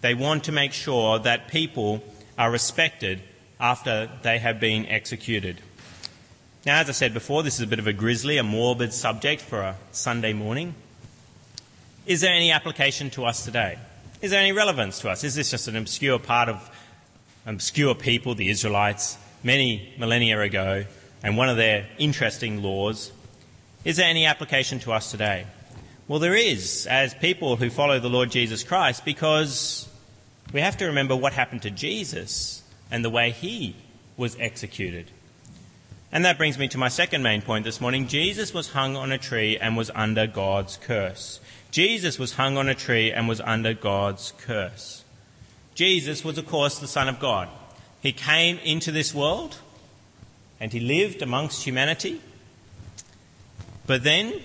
they 0.00 0.14
want 0.14 0.44
to 0.44 0.52
make 0.52 0.72
sure 0.72 1.18
that 1.18 1.48
people 1.48 2.02
are 2.38 2.50
respected 2.50 3.20
after 3.58 4.08
they 4.22 4.38
have 4.38 4.58
been 4.58 4.86
executed. 4.86 5.60
Now, 6.64 6.80
as 6.80 6.88
I 6.88 6.92
said 6.92 7.14
before, 7.14 7.42
this 7.42 7.54
is 7.54 7.60
a 7.60 7.66
bit 7.66 7.78
of 7.78 7.86
a 7.86 7.92
grisly, 7.92 8.38
a 8.38 8.42
morbid 8.42 8.92
subject 8.92 9.40
for 9.42 9.60
a 9.60 9.76
Sunday 9.92 10.32
morning. 10.32 10.74
Is 12.06 12.20
there 12.20 12.32
any 12.32 12.50
application 12.50 13.10
to 13.10 13.24
us 13.24 13.44
today? 13.44 13.78
Is 14.20 14.30
there 14.30 14.40
any 14.40 14.52
relevance 14.52 14.98
to 15.00 15.10
us? 15.10 15.24
Is 15.24 15.34
this 15.34 15.50
just 15.50 15.68
an 15.68 15.76
obscure 15.76 16.18
part 16.18 16.48
of 16.48 16.70
obscure 17.46 17.94
people, 17.94 18.34
the 18.34 18.50
Israelites, 18.50 19.16
many 19.42 19.94
millennia 19.98 20.40
ago, 20.40 20.84
and 21.22 21.36
one 21.36 21.48
of 21.48 21.56
their 21.56 21.86
interesting 21.98 22.62
laws? 22.62 23.12
Is 23.84 23.96
there 23.96 24.08
any 24.08 24.26
application 24.26 24.78
to 24.80 24.92
us 24.92 25.10
today? 25.10 25.46
Well, 26.08 26.18
there 26.18 26.34
is, 26.34 26.86
as 26.86 27.14
people 27.14 27.56
who 27.56 27.70
follow 27.70 28.00
the 28.00 28.10
Lord 28.10 28.30
Jesus 28.30 28.64
Christ, 28.64 29.04
because 29.04 29.88
we 30.52 30.60
have 30.60 30.76
to 30.78 30.86
remember 30.86 31.14
what 31.14 31.32
happened 31.32 31.62
to 31.62 31.70
Jesus 31.70 32.62
and 32.90 33.04
the 33.04 33.10
way 33.10 33.30
he 33.30 33.76
was 34.16 34.36
executed. 34.38 35.10
And 36.12 36.24
that 36.24 36.38
brings 36.38 36.58
me 36.58 36.66
to 36.68 36.78
my 36.78 36.88
second 36.88 37.22
main 37.22 37.40
point 37.40 37.64
this 37.64 37.80
morning. 37.80 38.08
Jesus 38.08 38.52
was 38.52 38.70
hung 38.70 38.96
on 38.96 39.12
a 39.12 39.18
tree 39.18 39.56
and 39.56 39.76
was 39.76 39.90
under 39.94 40.26
God's 40.26 40.76
curse. 40.76 41.40
Jesus 41.70 42.18
was 42.18 42.34
hung 42.34 42.56
on 42.56 42.68
a 42.68 42.74
tree 42.74 43.12
and 43.12 43.28
was 43.28 43.40
under 43.40 43.74
God's 43.74 44.32
curse. 44.38 45.04
Jesus 45.74 46.24
was, 46.24 46.36
of 46.36 46.48
course, 46.48 46.80
the 46.80 46.88
Son 46.88 47.08
of 47.08 47.20
God. 47.20 47.48
He 48.02 48.12
came 48.12 48.58
into 48.58 48.90
this 48.90 49.14
world 49.14 49.58
and 50.58 50.72
he 50.72 50.80
lived 50.80 51.22
amongst 51.22 51.62
humanity. 51.62 52.20
But 53.86 54.02
then, 54.02 54.40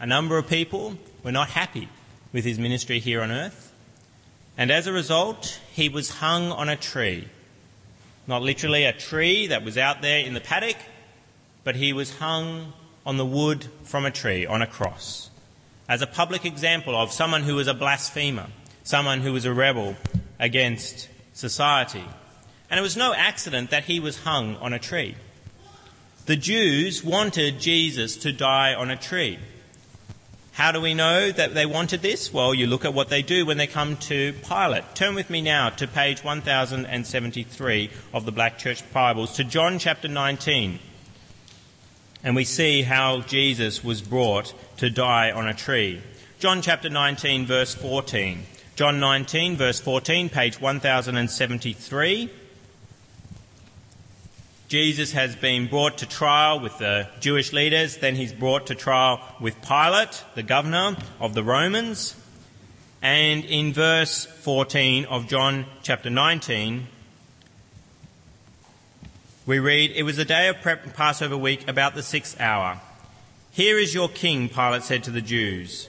a 0.00 0.06
number 0.06 0.38
of 0.38 0.48
people 0.48 0.96
were 1.22 1.32
not 1.32 1.50
happy 1.50 1.88
with 2.32 2.44
his 2.44 2.58
ministry 2.58 2.98
here 2.98 3.20
on 3.20 3.30
earth. 3.30 3.67
And 4.58 4.70
as 4.70 4.86
a 4.86 4.92
result, 4.92 5.58
he 5.72 5.88
was 5.88 6.10
hung 6.10 6.52
on 6.52 6.68
a 6.68 6.76
tree. 6.76 7.28
Not 8.26 8.42
literally 8.42 8.84
a 8.84 8.92
tree 8.92 9.46
that 9.46 9.64
was 9.64 9.78
out 9.78 10.02
there 10.02 10.18
in 10.18 10.34
the 10.34 10.40
paddock, 10.40 10.76
but 11.64 11.76
he 11.76 11.94
was 11.94 12.18
hung 12.18 12.74
on 13.06 13.16
the 13.16 13.24
wood 13.24 13.68
from 13.84 14.04
a 14.04 14.10
tree 14.10 14.44
on 14.44 14.60
a 14.60 14.66
cross 14.66 15.30
as 15.88 16.02
a 16.02 16.06
public 16.06 16.44
example 16.44 16.94
of 16.94 17.10
someone 17.10 17.42
who 17.42 17.54
was 17.54 17.66
a 17.66 17.74
blasphemer, 17.74 18.46
someone 18.84 19.20
who 19.20 19.32
was 19.32 19.46
a 19.46 19.52
rebel 19.52 19.96
against 20.38 21.08
society. 21.32 22.04
And 22.70 22.78
it 22.78 22.82
was 22.82 22.96
no 22.96 23.14
accident 23.14 23.70
that 23.70 23.84
he 23.84 23.98
was 23.98 24.18
hung 24.18 24.56
on 24.56 24.74
a 24.74 24.78
tree. 24.78 25.16
The 26.26 26.36
Jews 26.36 27.02
wanted 27.02 27.58
Jesus 27.58 28.18
to 28.18 28.32
die 28.32 28.74
on 28.74 28.90
a 28.90 28.96
tree. 28.96 29.38
How 30.58 30.72
do 30.72 30.80
we 30.80 30.92
know 30.92 31.30
that 31.30 31.54
they 31.54 31.66
wanted 31.66 32.02
this? 32.02 32.34
Well, 32.34 32.52
you 32.52 32.66
look 32.66 32.84
at 32.84 32.92
what 32.92 33.10
they 33.10 33.22
do 33.22 33.46
when 33.46 33.58
they 33.58 33.68
come 33.68 33.96
to 33.96 34.32
Pilate. 34.42 34.92
Turn 34.96 35.14
with 35.14 35.30
me 35.30 35.40
now 35.40 35.70
to 35.70 35.86
page 35.86 36.24
1073 36.24 37.90
of 38.12 38.26
the 38.26 38.32
Black 38.32 38.58
Church 38.58 38.82
Bibles, 38.92 39.34
to 39.34 39.44
John 39.44 39.78
chapter 39.78 40.08
19. 40.08 40.80
And 42.24 42.34
we 42.34 42.42
see 42.42 42.82
how 42.82 43.20
Jesus 43.20 43.84
was 43.84 44.02
brought 44.02 44.52
to 44.78 44.90
die 44.90 45.30
on 45.30 45.46
a 45.46 45.54
tree. 45.54 46.02
John 46.40 46.60
chapter 46.60 46.90
19, 46.90 47.46
verse 47.46 47.76
14. 47.76 48.42
John 48.74 48.98
19, 48.98 49.56
verse 49.56 49.78
14, 49.78 50.28
page 50.28 50.60
1073. 50.60 52.30
Jesus 54.68 55.12
has 55.12 55.34
been 55.34 55.66
brought 55.66 55.96
to 55.98 56.06
trial 56.06 56.60
with 56.60 56.76
the 56.76 57.08
Jewish 57.20 57.54
leaders, 57.54 57.96
then 57.96 58.16
he's 58.16 58.34
brought 58.34 58.66
to 58.66 58.74
trial 58.74 59.18
with 59.40 59.62
Pilate, 59.62 60.22
the 60.34 60.42
governor 60.42 60.94
of 61.20 61.32
the 61.32 61.42
Romans. 61.42 62.14
And 63.00 63.46
in 63.46 63.72
verse 63.72 64.26
14 64.26 65.06
of 65.06 65.26
John 65.26 65.64
chapter 65.82 66.10
19, 66.10 66.86
We 69.46 69.58
read, 69.58 69.92
It 69.92 70.02
was 70.02 70.18
the 70.18 70.26
day 70.26 70.48
of 70.48 70.60
prep 70.60 70.92
Passover 70.92 71.38
week, 71.38 71.66
about 71.66 71.94
the 71.94 72.02
sixth 72.02 72.38
hour. 72.38 72.78
Here 73.50 73.78
is 73.78 73.94
your 73.94 74.10
king, 74.10 74.50
Pilate 74.50 74.82
said 74.82 75.02
to 75.04 75.10
the 75.10 75.22
Jews. 75.22 75.88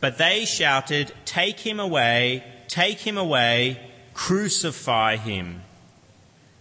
But 0.00 0.18
they 0.18 0.46
shouted, 0.46 1.12
Take 1.24 1.60
him 1.60 1.78
away, 1.78 2.42
take 2.66 2.98
him 2.98 3.16
away, 3.16 3.78
crucify 4.14 5.14
him. 5.14 5.63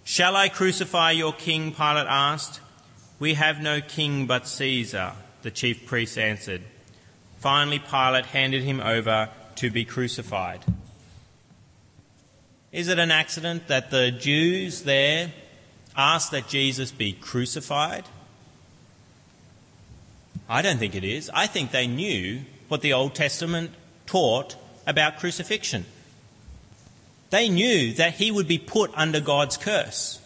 Shall 0.03 0.35
I 0.35 0.49
crucify 0.49 1.11
your 1.11 1.33
king? 1.33 1.71
Pilate 1.71 2.07
asked. 2.07 2.59
We 3.19 3.35
have 3.35 3.61
no 3.61 3.79
king 3.79 4.27
but 4.27 4.47
Caesar, 4.47 5.13
the 5.43 5.51
chief 5.51 5.85
priests 5.85 6.17
answered. 6.17 6.61
Finally, 7.39 7.79
Pilate 7.79 8.25
handed 8.25 8.63
him 8.63 8.79
over 8.79 9.29
to 9.55 9.71
be 9.71 9.85
crucified. 9.85 10.59
Is 12.71 12.87
it 12.87 12.99
an 12.99 13.11
accident 13.11 13.67
that 13.67 13.91
the 13.91 14.11
Jews 14.11 14.81
there 14.81 15.31
asked 15.95 16.31
that 16.31 16.47
Jesus 16.47 16.91
be 16.91 17.13
crucified? 17.13 18.05
I 20.49 20.61
don't 20.61 20.79
think 20.79 20.95
it 20.95 21.03
is. 21.03 21.29
I 21.33 21.47
think 21.47 21.71
they 21.71 21.87
knew 21.87 22.41
what 22.67 22.81
the 22.81 22.93
Old 22.93 23.15
Testament 23.15 23.71
taught 24.05 24.55
about 24.85 25.19
crucifixion. 25.19 25.85
They 27.33 27.49
knew 27.49 27.93
that 27.93 28.13
he 28.13 28.29
would 28.29 28.47
be 28.47 28.59
put 28.59 28.91
under 28.93 29.19
God's 29.19 29.57
curse 29.57 30.21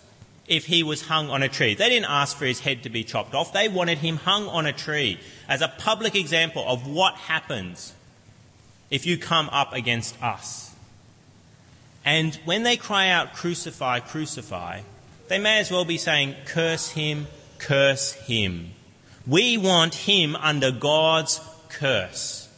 if 0.46 0.65
he 0.65 0.84
was 0.84 1.04
hung 1.04 1.30
on 1.30 1.41
a 1.41 1.48
tree. 1.48 1.74
They 1.74 1.88
didn't 1.88 2.10
ask 2.10 2.36
for 2.36 2.43
his 2.43 2.60
head 2.60 2.84
to 2.84 2.89
be 2.89 3.06
chopped 3.06 3.34
off. 3.34 3.54
They 3.54 3.70
wanted 3.70 4.00
him 4.00 4.17
hung 4.17 4.50
on 4.50 4.65
a 4.65 4.74
tree 4.74 5.17
as 5.48 5.62
a 5.62 5.70
public 5.70 6.15
example 6.15 6.65
of 6.67 6.86
what 6.86 7.15
happens 7.15 7.93
if 8.89 9.06
you 9.06 9.17
come 9.17 9.48
up 9.54 9.72
against 9.72 10.22
us. 10.22 10.76
And 12.04 12.36
when 12.43 12.63
they 12.63 12.76
cry 12.76 13.08
out, 13.08 13.34
crucify, 13.34 14.02
crucify, 14.02 14.82
they 15.30 15.39
may 15.39 15.60
as 15.60 15.72
well 15.72 15.86
be 15.86 15.98
saying, 15.98 16.36
curse 16.43 16.89
him, 16.89 17.28
curse 17.58 18.12
him. 18.15 18.72
We 19.26 19.58
want 19.58 19.96
him 19.96 20.36
under 20.36 20.72
God's 20.72 21.39
curse. 21.70 22.50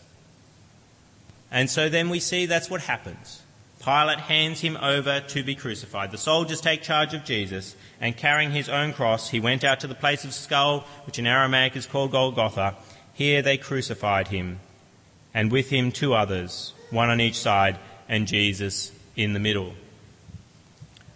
And 1.52 1.70
so 1.70 1.88
then 1.88 2.10
we 2.10 2.20
see 2.20 2.48
that's 2.48 2.68
what 2.68 2.82
happens. 2.82 3.44
Pilate 3.84 4.20
hands 4.20 4.60
him 4.60 4.78
over 4.78 5.22
to 5.22 5.44
be 5.44 5.56
crucified. 5.56 6.12
The 6.12 6.18
soldiers 6.18 6.60
take 6.60 6.82
charge 6.82 7.14
of 7.14 7.24
Jesus, 7.24 7.76
and 8.02 8.18
carrying 8.18 8.52
his 8.52 8.68
own 8.68 8.92
cross, 8.92 9.30
he 9.30 9.40
went 9.40 9.64
out 9.64 9.80
to 9.80 9.88
the 9.88 9.96
place 9.96 10.26
of 10.26 10.34
skull, 10.34 10.86
which 11.06 11.18
in 11.18 11.26
Aramaic 11.26 11.78
is 11.78 11.86
called 11.86 12.12
Golgotha. 12.12 12.76
Here 13.14 13.42
they 13.42 13.58
crucified 13.58 14.28
him, 14.28 14.60
and 15.34 15.52
with 15.52 15.70
him 15.70 15.94
two 15.94 16.14
others, 16.14 16.74
one 16.90 17.10
on 17.10 17.22
each 17.22 17.40
side, 17.40 17.80
and 18.10 18.28
Jesus 18.28 18.92
in 19.16 19.34
the 19.34 19.40
middle. 19.40 19.74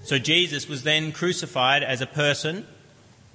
So 0.04 0.17
Jesus 0.17 0.67
was 0.67 0.84
then 0.84 1.12
crucified 1.12 1.84
as 1.84 2.02
a 2.02 2.08
person 2.08 2.65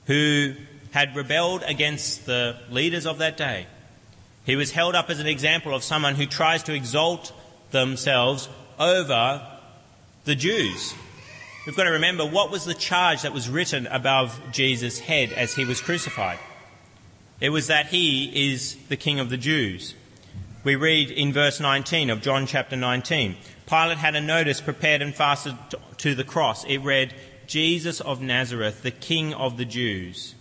who 0.06 0.54
had 0.92 1.14
rebelled 1.14 1.62
against 1.66 2.24
the 2.24 2.56
leaders 2.70 3.06
of 3.06 3.18
that 3.18 3.36
day. 3.36 3.66
He 4.44 4.56
was 4.56 4.72
held 4.72 4.94
up 4.94 5.10
as 5.10 5.20
an 5.20 5.26
example 5.26 5.74
of 5.74 5.84
someone 5.84 6.14
who 6.14 6.24
tries 6.24 6.62
to 6.64 6.74
exalt 6.74 7.32
themselves 7.70 8.48
over 8.78 9.46
the 10.24 10.34
Jews. 10.34 10.94
We've 11.66 11.76
got 11.76 11.84
to 11.84 11.90
remember 11.90 12.24
what 12.24 12.50
was 12.50 12.64
the 12.64 12.74
charge 12.74 13.22
that 13.22 13.32
was 13.32 13.48
written 13.48 13.86
above 13.88 14.40
Jesus' 14.52 15.00
head 15.00 15.32
as 15.32 15.54
he 15.54 15.64
was 15.64 15.80
crucified. 15.80 16.38
It 17.40 17.50
was 17.50 17.66
that 17.66 17.86
he 17.86 18.52
is 18.52 18.76
the 18.88 18.96
King 18.96 19.20
of 19.20 19.30
the 19.30 19.36
Jews. 19.36 19.94
We 20.64 20.76
read 20.76 21.10
in 21.10 21.32
verse 21.32 21.60
19 21.60 22.10
of 22.10 22.20
John 22.20 22.46
chapter 22.46 22.76
19 22.76 23.36
Pilate 23.68 23.98
had 23.98 24.16
a 24.16 24.20
notice 24.20 24.62
prepared 24.62 25.02
and 25.02 25.14
fastened 25.14 25.58
to 25.98 26.14
the 26.14 26.24
cross. 26.24 26.64
It 26.64 26.78
read, 26.78 27.14
Jesus 27.46 28.00
of 28.00 28.22
Nazareth, 28.22 28.82
the 28.82 28.90
King 28.90 29.34
of 29.34 29.58
the 29.58 29.66
Jews. 29.66 30.34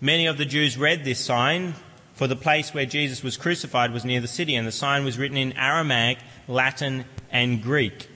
Many 0.00 0.26
of 0.26 0.36
the 0.36 0.44
Jews 0.44 0.76
read 0.76 1.04
this 1.04 1.20
sign, 1.24 1.74
for 2.14 2.26
the 2.26 2.34
place 2.34 2.74
where 2.74 2.84
Jesus 2.84 3.22
was 3.22 3.36
crucified 3.36 3.92
was 3.92 4.04
near 4.04 4.20
the 4.20 4.26
city, 4.26 4.56
and 4.56 4.66
the 4.66 4.72
sign 4.72 5.04
was 5.04 5.16
written 5.16 5.36
in 5.36 5.52
Aramaic, 5.52 6.18
Latin, 6.48 7.04
and 7.32 7.62
Greek. 7.62 8.08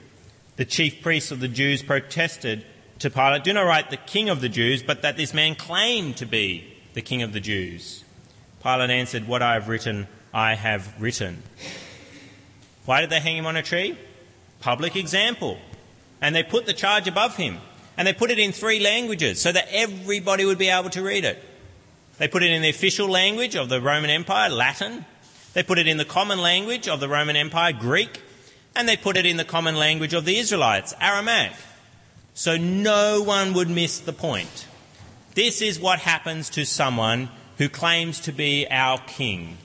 The 0.55 0.65
chief 0.65 1.01
priests 1.01 1.31
of 1.31 1.39
the 1.39 1.47
Jews 1.47 1.83
protested 1.83 2.65
to 2.99 3.09
Pilate, 3.09 3.43
Do 3.43 3.53
not 3.53 3.63
write 3.63 3.89
the 3.89 3.97
King 3.97 4.29
of 4.29 4.41
the 4.41 4.49
Jews, 4.49 4.81
but 4.81 5.01
that 5.01 5.17
this 5.17 5.33
man 5.33 5.55
claimed 5.55 6.17
to 6.17 6.25
be 6.25 6.73
the 6.93 7.01
King 7.01 7.21
of 7.21 7.33
the 7.33 7.39
Jews. 7.39 8.03
Pilate 8.63 8.89
answered, 8.89 9.27
What 9.27 9.41
I 9.41 9.55
have 9.55 9.67
written, 9.67 10.07
I 10.33 10.55
have 10.55 10.99
written. 10.99 11.43
Why 12.85 13.01
did 13.01 13.09
they 13.09 13.19
hang 13.19 13.37
him 13.37 13.45
on 13.45 13.57
a 13.57 13.63
tree? 13.63 13.97
Public 14.61 14.95
example. 14.95 15.57
And 16.21 16.33
they 16.33 16.43
put 16.43 16.65
the 16.65 16.73
charge 16.73 17.07
above 17.07 17.35
him. 17.35 17.57
And 17.97 18.07
they 18.07 18.13
put 18.13 18.31
it 18.31 18.39
in 18.39 18.51
three 18.51 18.79
languages 18.79 19.41
so 19.41 19.51
that 19.51 19.67
everybody 19.71 20.45
would 20.45 20.57
be 20.57 20.69
able 20.69 20.89
to 20.91 21.01
read 21.01 21.25
it. 21.25 21.43
They 22.17 22.27
put 22.27 22.43
it 22.43 22.51
in 22.51 22.61
the 22.61 22.69
official 22.69 23.09
language 23.09 23.55
of 23.55 23.69
the 23.69 23.81
Roman 23.81 24.09
Empire, 24.09 24.49
Latin. 24.49 25.05
They 25.53 25.63
put 25.63 25.79
it 25.79 25.87
in 25.87 25.97
the 25.97 26.05
common 26.05 26.39
language 26.39 26.87
of 26.87 26.99
the 26.99 27.09
Roman 27.09 27.35
Empire, 27.35 27.73
Greek. 27.73 28.21
And 28.77 28.87
they 28.87 28.95
put 28.95 29.17
it 29.17 29.25
in 29.25 29.37
the 29.37 29.43
common 29.43 29.75
language 29.75 30.13
of 30.13 30.23
the 30.23 30.37
Israelites, 30.37 30.93
Aramaic. 31.01 31.53
So 32.35 32.57
no 32.57 33.23
one 33.23 33.53
would 33.53 33.71
miss 33.71 33.97
the 33.97 34.13
point. 34.13 34.67
This 35.33 35.63
is 35.63 35.79
what 35.79 35.97
happens 35.97 36.47
to 36.51 36.63
someone 36.63 37.29
who 37.57 37.69
claims 37.69 38.19
to 38.21 38.31
be 38.31 38.67
our 38.69 38.99
king. 38.99 39.57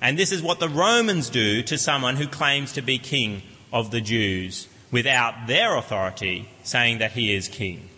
And 0.00 0.18
this 0.18 0.32
is 0.32 0.42
what 0.42 0.58
the 0.58 0.70
Romans 0.70 1.28
do 1.28 1.62
to 1.64 1.76
someone 1.76 2.16
who 2.16 2.26
claims 2.26 2.72
to 2.72 2.82
be 2.82 2.96
king 2.96 3.42
of 3.74 3.90
the 3.90 4.00
Jews 4.00 4.68
without 4.90 5.46
their 5.46 5.76
authority 5.76 6.48
saying 6.62 6.98
that 6.98 7.12
he 7.12 7.34
is 7.34 7.48
king. 7.48 7.90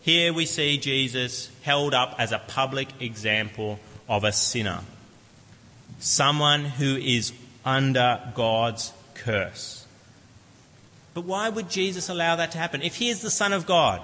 Here 0.00 0.32
we 0.32 0.46
see 0.46 0.78
Jesus 0.78 1.50
held 1.64 1.92
up 1.92 2.14
as 2.18 2.32
a 2.32 2.38
public 2.38 2.88
example 2.98 3.78
of 4.08 4.24
a 4.24 4.32
sinner, 4.32 4.80
someone 5.98 6.64
who 6.64 6.96
is 6.96 7.34
under 7.68 8.18
God's 8.34 8.94
curse. 9.12 9.86
But 11.12 11.24
why 11.24 11.50
would 11.50 11.68
Jesus 11.68 12.08
allow 12.08 12.36
that 12.36 12.52
to 12.52 12.58
happen? 12.58 12.80
If 12.80 12.96
he 12.96 13.10
is 13.10 13.20
the 13.20 13.30
Son 13.30 13.52
of 13.52 13.66
God, 13.66 14.02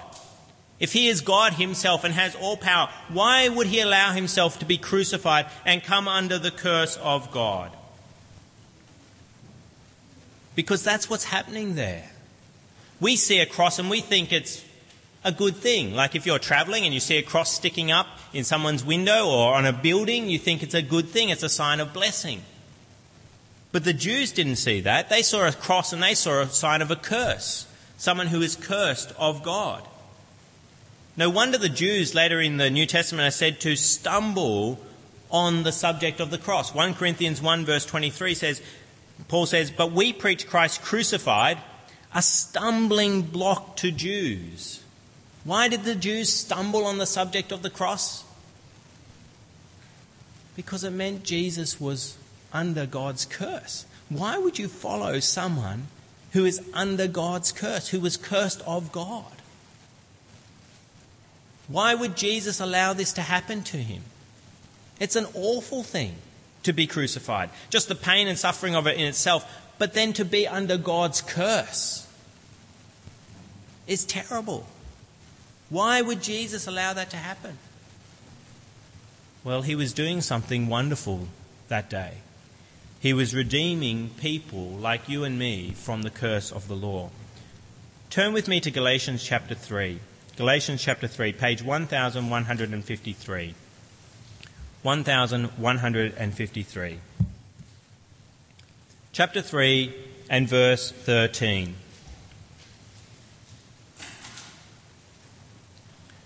if 0.79 0.93
he 0.93 1.07
is 1.07 1.21
God 1.21 1.53
himself 1.53 2.03
and 2.03 2.13
has 2.13 2.35
all 2.35 2.57
power, 2.57 2.89
why 3.09 3.49
would 3.49 3.67
he 3.67 3.79
allow 3.79 4.11
himself 4.11 4.59
to 4.59 4.65
be 4.65 4.77
crucified 4.77 5.47
and 5.65 5.83
come 5.83 6.07
under 6.07 6.37
the 6.37 6.51
curse 6.51 6.95
of 6.97 7.31
God? 7.31 7.71
Because 10.53 10.83
that's 10.83 11.09
what's 11.09 11.23
happening 11.23 11.73
there. 11.73 12.11
We 13.01 13.15
see 13.15 13.39
a 13.39 13.47
cross 13.47 13.79
and 13.79 13.89
we 13.89 13.99
think 13.99 14.31
it's 14.31 14.63
a 15.23 15.31
good 15.31 15.55
thing. 15.55 15.95
Like 15.95 16.13
if 16.15 16.27
you're 16.27 16.37
traveling 16.37 16.85
and 16.85 16.93
you 16.93 16.99
see 16.99 17.17
a 17.17 17.23
cross 17.23 17.51
sticking 17.51 17.89
up 17.91 18.07
in 18.31 18.43
someone's 18.43 18.85
window 18.85 19.27
or 19.27 19.55
on 19.55 19.65
a 19.65 19.73
building, 19.73 20.29
you 20.29 20.37
think 20.37 20.61
it's 20.61 20.75
a 20.75 20.83
good 20.83 21.07
thing, 21.09 21.29
it's 21.29 21.43
a 21.43 21.49
sign 21.49 21.79
of 21.79 21.93
blessing. 21.93 22.43
But 23.75 23.83
the 23.83 23.91
Jews 23.91 24.31
didn't 24.31 24.55
see 24.55 24.79
that. 24.79 25.09
They 25.09 25.21
saw 25.21 25.45
a 25.45 25.51
cross 25.51 25.91
and 25.91 26.01
they 26.01 26.13
saw 26.13 26.39
a 26.39 26.47
sign 26.47 26.81
of 26.81 26.91
a 26.91 26.95
curse, 26.95 27.67
someone 27.97 28.27
who 28.27 28.41
is 28.41 28.55
cursed 28.55 29.11
of 29.17 29.43
God. 29.43 29.83
No 31.17 31.29
wonder 31.29 31.57
the 31.57 31.67
Jews 31.67 32.15
later 32.15 32.39
in 32.39 32.55
the 32.55 32.69
New 32.69 32.85
Testament 32.85 33.27
are 33.27 33.31
said 33.31 33.59
to 33.59 33.75
stumble 33.75 34.79
on 35.29 35.63
the 35.63 35.73
subject 35.73 36.21
of 36.21 36.31
the 36.31 36.37
cross. 36.37 36.73
1 36.73 36.93
Corinthians 36.93 37.41
1 37.41 37.65
verse 37.65 37.85
23 37.85 38.33
says, 38.35 38.61
Paul 39.27 39.45
says, 39.45 39.71
But 39.71 39.91
we 39.91 40.13
preach 40.13 40.47
Christ 40.47 40.81
crucified, 40.81 41.57
a 42.13 42.21
stumbling 42.21 43.23
block 43.23 43.75
to 43.77 43.91
Jews 43.91 44.85
why 45.45 45.67
did 45.67 45.83
the 45.83 45.95
Jews 45.95 46.33
stumble 46.33 46.85
on 46.85 46.97
the 46.97 47.05
subject 47.05 47.51
of 47.51 47.61
the 47.61 47.69
cross? 47.69 48.23
Because 50.55 50.83
it 50.83 50.89
meant 50.89 51.23
Jesus 51.23 51.79
was 51.79 52.17
under 52.55 52.85
God's 52.85 53.25
curse. 53.25 53.85
Why 54.07 54.37
would 54.37 54.57
you 54.57 54.69
follow 54.69 55.19
someone 55.19 55.87
who 56.31 56.45
is 56.45 56.61
under 56.73 57.07
God's 57.07 57.51
curse, 57.51 57.89
who 57.89 57.99
was 57.99 58.15
cursed 58.15 58.61
of 58.61 58.93
God? 58.93 59.25
Why 61.67 61.93
would 61.93 62.15
Jesus 62.15 62.61
allow 62.61 62.93
this 62.93 63.11
to 63.13 63.21
happen 63.21 63.61
to 63.63 63.77
him? 63.77 64.03
It's 64.99 65.17
an 65.17 65.27
awful 65.33 65.83
thing 65.83 66.15
to 66.63 66.71
be 66.71 66.87
crucified, 66.87 67.49
just 67.69 67.89
the 67.89 67.95
pain 67.95 68.27
and 68.27 68.37
suffering 68.37 68.75
of 68.75 68.87
it 68.87 68.97
in 68.97 69.05
itself, 69.05 69.45
but 69.77 69.93
then 69.93 70.13
to 70.13 70.23
be 70.23 70.47
under 70.47 70.77
God's 70.77 71.21
curse 71.21 72.07
is 73.85 74.05
terrible. 74.05 74.65
Why 75.69 76.01
would 76.01 76.21
Jesus 76.23 76.67
allow 76.67 76.93
that 76.93 77.09
to 77.09 77.17
happen? 77.17 77.57
Well, 79.43 79.63
he 79.63 79.75
was 79.75 79.93
doing 79.93 80.21
something 80.21 80.67
wonderful 80.69 81.27
that 81.67 81.89
day. 81.89 82.13
He 83.05 83.13
was 83.13 83.35
redeeming 83.35 84.09
people 84.19 84.65
like 84.65 85.07
you 85.07 85.23
and 85.25 85.37
me 85.37 85.73
from 85.75 86.01
the 86.01 86.09
curse 86.09 86.51
of 86.51 86.67
the 86.67 86.73
law. 86.73 87.11
Turn 88.09 88.33
with 88.33 88.47
me 88.47 88.59
to 88.61 88.71
Galatians 88.71 89.23
chapter 89.23 89.53
3. 89.53 89.99
Galatians 90.37 90.81
chapter 90.81 91.07
3, 91.07 91.33
page 91.33 91.61
1153. 91.61 93.53
1153. 94.81 96.99
Chapter 99.11 99.41
3 99.43 99.95
and 100.27 100.49
verse 100.49 100.91
13. 100.91 101.75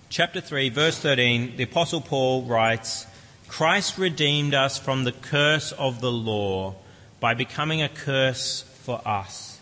chapter 0.09 0.41
3, 0.41 0.69
verse 0.69 0.97
13, 0.99 1.57
the 1.57 1.63
Apostle 1.63 2.01
Paul 2.01 2.43
writes, 2.43 3.05
Christ 3.49 3.97
redeemed 3.97 4.53
us 4.53 4.77
from 4.77 5.03
the 5.03 5.11
curse 5.11 5.73
of 5.73 5.99
the 5.99 6.11
law 6.11 6.75
by 7.19 7.33
becoming 7.33 7.81
a 7.81 7.89
curse 7.89 8.61
for 8.61 9.01
us. 9.05 9.59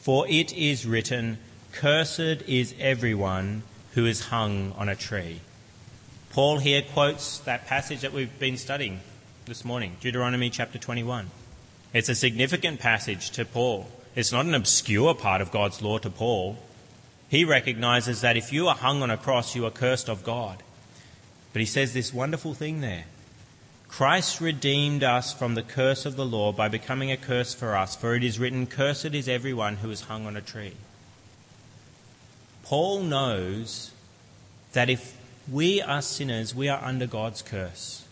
For 0.00 0.28
it 0.28 0.52
is 0.52 0.84
written, 0.84 1.38
Cursed 1.72 2.42
is 2.46 2.74
everyone 2.78 3.62
who 3.92 4.04
is 4.04 4.26
hung 4.26 4.72
on 4.72 4.88
a 4.88 4.96
tree. 4.96 5.40
Paul 6.32 6.58
here 6.58 6.82
quotes 6.82 7.38
that 7.38 7.66
passage 7.66 8.00
that 8.00 8.12
we've 8.12 8.36
been 8.38 8.56
studying 8.56 9.00
this 9.46 9.64
morning, 9.64 9.96
Deuteronomy 10.00 10.50
chapter 10.50 10.78
21. 10.78 11.30
It's 11.94 12.08
a 12.08 12.14
significant 12.14 12.78
passage 12.80 13.30
to 13.30 13.44
Paul. 13.44 13.88
It's 14.14 14.32
not 14.32 14.46
an 14.46 14.54
obscure 14.54 15.14
part 15.14 15.40
of 15.40 15.52
God's 15.52 15.80
law 15.80 15.98
to 15.98 16.10
Paul. 16.10 16.58
He 17.28 17.44
recognizes 17.44 18.20
that 18.20 18.36
if 18.36 18.52
you 18.52 18.68
are 18.68 18.74
hung 18.76 19.02
on 19.02 19.10
a 19.10 19.16
cross, 19.16 19.54
you 19.54 19.64
are 19.66 19.70
cursed 19.70 20.10
of 20.10 20.24
God. 20.24 20.62
But 21.52 21.60
he 21.60 21.66
says 21.66 21.94
this 21.94 22.12
wonderful 22.12 22.54
thing 22.54 22.80
there 22.80 23.04
Christ 23.90 24.40
redeemed 24.40 25.02
us 25.02 25.32
from 25.32 25.56
the 25.56 25.64
curse 25.64 26.06
of 26.06 26.14
the 26.14 26.24
law 26.24 26.52
by 26.52 26.68
becoming 26.68 27.10
a 27.10 27.16
curse 27.16 27.52
for 27.52 27.76
us, 27.76 27.96
for 27.96 28.14
it 28.14 28.22
is 28.22 28.38
written, 28.38 28.66
Cursed 28.66 29.14
is 29.14 29.28
everyone 29.28 29.78
who 29.78 29.90
is 29.90 30.02
hung 30.02 30.26
on 30.26 30.36
a 30.36 30.40
tree. 30.40 30.74
Paul 32.62 33.02
knows 33.02 33.90
that 34.72 34.88
if 34.88 35.18
we 35.50 35.82
are 35.82 36.00
sinners, 36.00 36.54
we 36.54 36.68
are 36.68 36.82
under 36.82 37.06
God's 37.06 37.42
curse. 37.42 38.04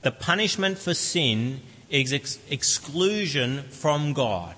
The 0.00 0.10
punishment 0.10 0.78
for 0.78 0.94
sin 0.94 1.60
is 1.90 2.12
ex- 2.12 2.38
exclusion 2.48 3.64
from 3.64 4.14
God. 4.14 4.56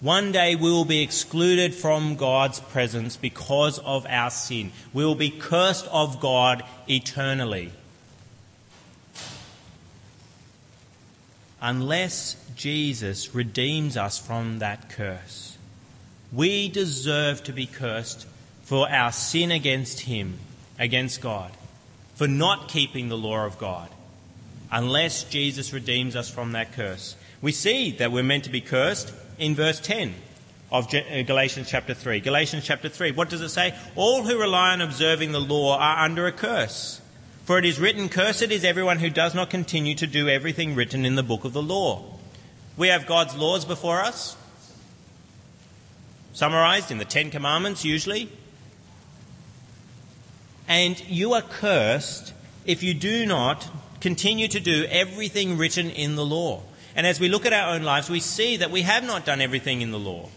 One 0.00 0.32
day 0.32 0.56
we 0.56 0.70
will 0.70 0.86
be 0.86 1.02
excluded 1.02 1.74
from 1.74 2.16
God's 2.16 2.60
presence 2.60 3.16
because 3.18 3.78
of 3.80 4.06
our 4.06 4.30
sin. 4.30 4.72
We 4.94 5.04
will 5.04 5.14
be 5.14 5.30
cursed 5.30 5.86
of 5.88 6.18
God 6.18 6.64
eternally. 6.88 7.72
Unless 11.60 12.36
Jesus 12.54 13.34
redeems 13.34 13.96
us 13.96 14.18
from 14.18 14.60
that 14.60 14.90
curse, 14.90 15.56
we 16.32 16.68
deserve 16.68 17.42
to 17.44 17.52
be 17.52 17.66
cursed 17.66 18.26
for 18.62 18.88
our 18.90 19.12
sin 19.12 19.50
against 19.50 20.00
Him, 20.00 20.38
against 20.78 21.20
God, 21.20 21.50
for 22.14 22.28
not 22.28 22.68
keeping 22.68 23.08
the 23.08 23.16
law 23.16 23.44
of 23.46 23.58
God 23.58 23.88
unless 24.70 25.24
Jesus 25.24 25.72
redeems 25.72 26.16
us 26.16 26.30
from 26.30 26.52
that 26.52 26.72
curse. 26.72 27.16
We 27.40 27.52
see 27.52 27.92
that 27.92 28.12
we're 28.12 28.22
meant 28.22 28.44
to 28.44 28.50
be 28.50 28.60
cursed 28.60 29.12
in 29.38 29.54
verse 29.54 29.80
10 29.80 30.14
of 30.70 30.92
uh, 30.92 31.22
Galatians 31.22 31.68
chapter 31.70 31.94
3. 31.94 32.20
Galatians 32.20 32.64
chapter 32.64 32.88
3, 32.88 33.12
what 33.12 33.30
does 33.30 33.40
it 33.40 33.48
say? 33.48 33.74
All 33.96 34.22
who 34.24 34.38
rely 34.38 34.72
on 34.72 34.80
observing 34.80 35.32
the 35.32 35.40
law 35.40 35.78
are 35.78 36.04
under 36.04 36.26
a 36.26 36.32
curse. 36.32 37.00
For 37.48 37.58
it 37.58 37.64
is 37.64 37.80
written, 37.80 38.10
Cursed 38.10 38.50
is 38.50 38.62
everyone 38.62 38.98
who 38.98 39.08
does 39.08 39.34
not 39.34 39.48
continue 39.48 39.94
to 39.94 40.06
do 40.06 40.28
everything 40.28 40.74
written 40.74 41.06
in 41.06 41.14
the 41.14 41.22
book 41.22 41.46
of 41.46 41.54
the 41.54 41.62
law. 41.62 42.04
We 42.76 42.88
have 42.88 43.06
God's 43.06 43.34
laws 43.34 43.64
before 43.64 44.02
us, 44.02 44.36
summarized 46.34 46.90
in 46.90 46.98
the 46.98 47.06
Ten 47.06 47.30
Commandments 47.30 47.86
usually. 47.86 48.30
And 50.68 51.00
you 51.08 51.32
are 51.32 51.40
cursed 51.40 52.34
if 52.66 52.82
you 52.82 52.92
do 52.92 53.24
not 53.24 53.66
continue 54.02 54.48
to 54.48 54.60
do 54.60 54.84
everything 54.84 55.56
written 55.56 55.88
in 55.88 56.16
the 56.16 56.26
law. 56.26 56.60
And 56.94 57.06
as 57.06 57.18
we 57.18 57.30
look 57.30 57.46
at 57.46 57.54
our 57.54 57.74
own 57.74 57.82
lives, 57.82 58.10
we 58.10 58.20
see 58.20 58.58
that 58.58 58.70
we 58.70 58.82
have 58.82 59.04
not 59.04 59.24
done 59.24 59.40
everything 59.40 59.80
in 59.80 59.90
the 59.90 59.98
law. 59.98 60.28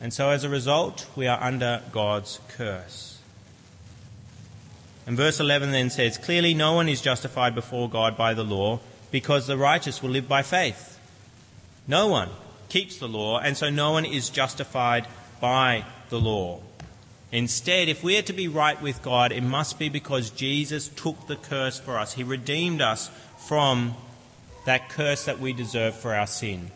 And 0.00 0.12
so 0.12 0.30
as 0.30 0.42
a 0.42 0.48
result, 0.48 1.06
we 1.14 1.28
are 1.28 1.40
under 1.40 1.82
God's 1.92 2.40
curse. 2.48 3.09
And 5.06 5.16
verse 5.16 5.40
11 5.40 5.72
then 5.72 5.90
says, 5.90 6.18
Clearly 6.18 6.54
no 6.54 6.74
one 6.74 6.88
is 6.88 7.00
justified 7.00 7.54
before 7.54 7.88
God 7.88 8.16
by 8.16 8.34
the 8.34 8.44
law, 8.44 8.80
because 9.10 9.46
the 9.46 9.56
righteous 9.56 10.02
will 10.02 10.10
live 10.10 10.28
by 10.28 10.42
faith. 10.42 10.98
No 11.88 12.06
one 12.06 12.28
keeps 12.68 12.98
the 12.98 13.08
law, 13.08 13.38
and 13.38 13.56
so 13.56 13.70
no 13.70 13.92
one 13.92 14.04
is 14.04 14.30
justified 14.30 15.06
by 15.40 15.84
the 16.08 16.20
law. 16.20 16.60
Instead, 17.32 17.88
if 17.88 18.02
we 18.02 18.18
are 18.18 18.22
to 18.22 18.32
be 18.32 18.48
right 18.48 18.80
with 18.82 19.02
God, 19.02 19.32
it 19.32 19.42
must 19.42 19.78
be 19.78 19.88
because 19.88 20.30
Jesus 20.30 20.88
took 20.88 21.26
the 21.26 21.36
curse 21.36 21.78
for 21.78 21.98
us. 21.98 22.14
He 22.14 22.24
redeemed 22.24 22.80
us 22.80 23.10
from 23.38 23.94
that 24.66 24.88
curse 24.88 25.24
that 25.24 25.38
we 25.38 25.52
deserve 25.52 25.94
for 25.94 26.14
our 26.14 26.26
sin. 26.26 26.70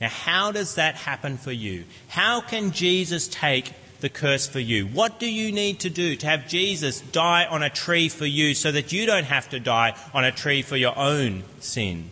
Now, 0.00 0.08
how 0.08 0.52
does 0.52 0.76
that 0.76 0.94
happen 0.94 1.36
for 1.36 1.52
you? 1.52 1.84
How 2.08 2.40
can 2.40 2.72
Jesus 2.72 3.28
take 3.28 3.72
the 4.00 4.08
curse 4.08 4.46
for 4.46 4.60
you? 4.60 4.86
What 4.86 5.18
do 5.18 5.30
you 5.30 5.52
need 5.52 5.80
to 5.80 5.90
do 5.90 6.16
to 6.16 6.26
have 6.26 6.48
Jesus 6.48 7.00
die 7.00 7.46
on 7.46 7.62
a 7.62 7.70
tree 7.70 8.08
for 8.08 8.26
you 8.26 8.54
so 8.54 8.70
that 8.72 8.92
you 8.92 9.06
don't 9.06 9.24
have 9.24 9.48
to 9.50 9.60
die 9.60 9.96
on 10.14 10.24
a 10.24 10.32
tree 10.32 10.62
for 10.62 10.76
your 10.76 10.96
own 10.96 11.44
sin? 11.60 12.10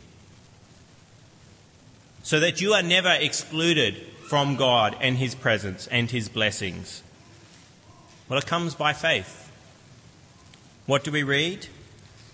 So 2.22 2.40
that 2.40 2.61
you 2.61 2.72
are 2.72 2.83
never 2.83 3.12
excluded 3.12 3.96
from 4.29 4.57
God 4.57 4.96
and 5.01 5.16
His 5.16 5.35
presence 5.35 5.87
and 5.87 6.11
His 6.11 6.29
blessings. 6.29 7.03
Well, 8.29 8.38
it 8.38 8.46
comes 8.46 8.75
by 8.75 8.92
faith. 8.92 9.53
What 10.87 11.05
do 11.05 11.12
we 11.12 11.22
read? 11.22 11.68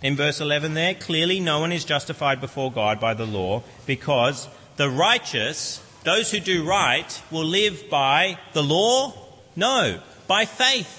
In 0.03 0.17
verse 0.17 0.41
11 0.41 0.75
there, 0.75 0.95
clearly 0.95 1.39
no 1.39 1.61
one 1.61 1.71
is 1.71 1.85
justified 1.85 2.41
before 2.41 2.73
God 2.73 2.99
by 2.99 3.15
the 3.15 3.27
law 3.27 3.63
because 3.87 4.49
the 4.77 4.91
righteous, 4.91 5.83
those 6.05 6.31
who 6.31 6.41
do 6.41 6.65
right, 6.65 7.23
will 7.31 7.45
live 7.45 7.89
by 7.89 8.39
the 8.53 8.63
law? 8.63 9.22
No, 9.55 10.01
by 10.27 10.45
faith. 10.45 10.99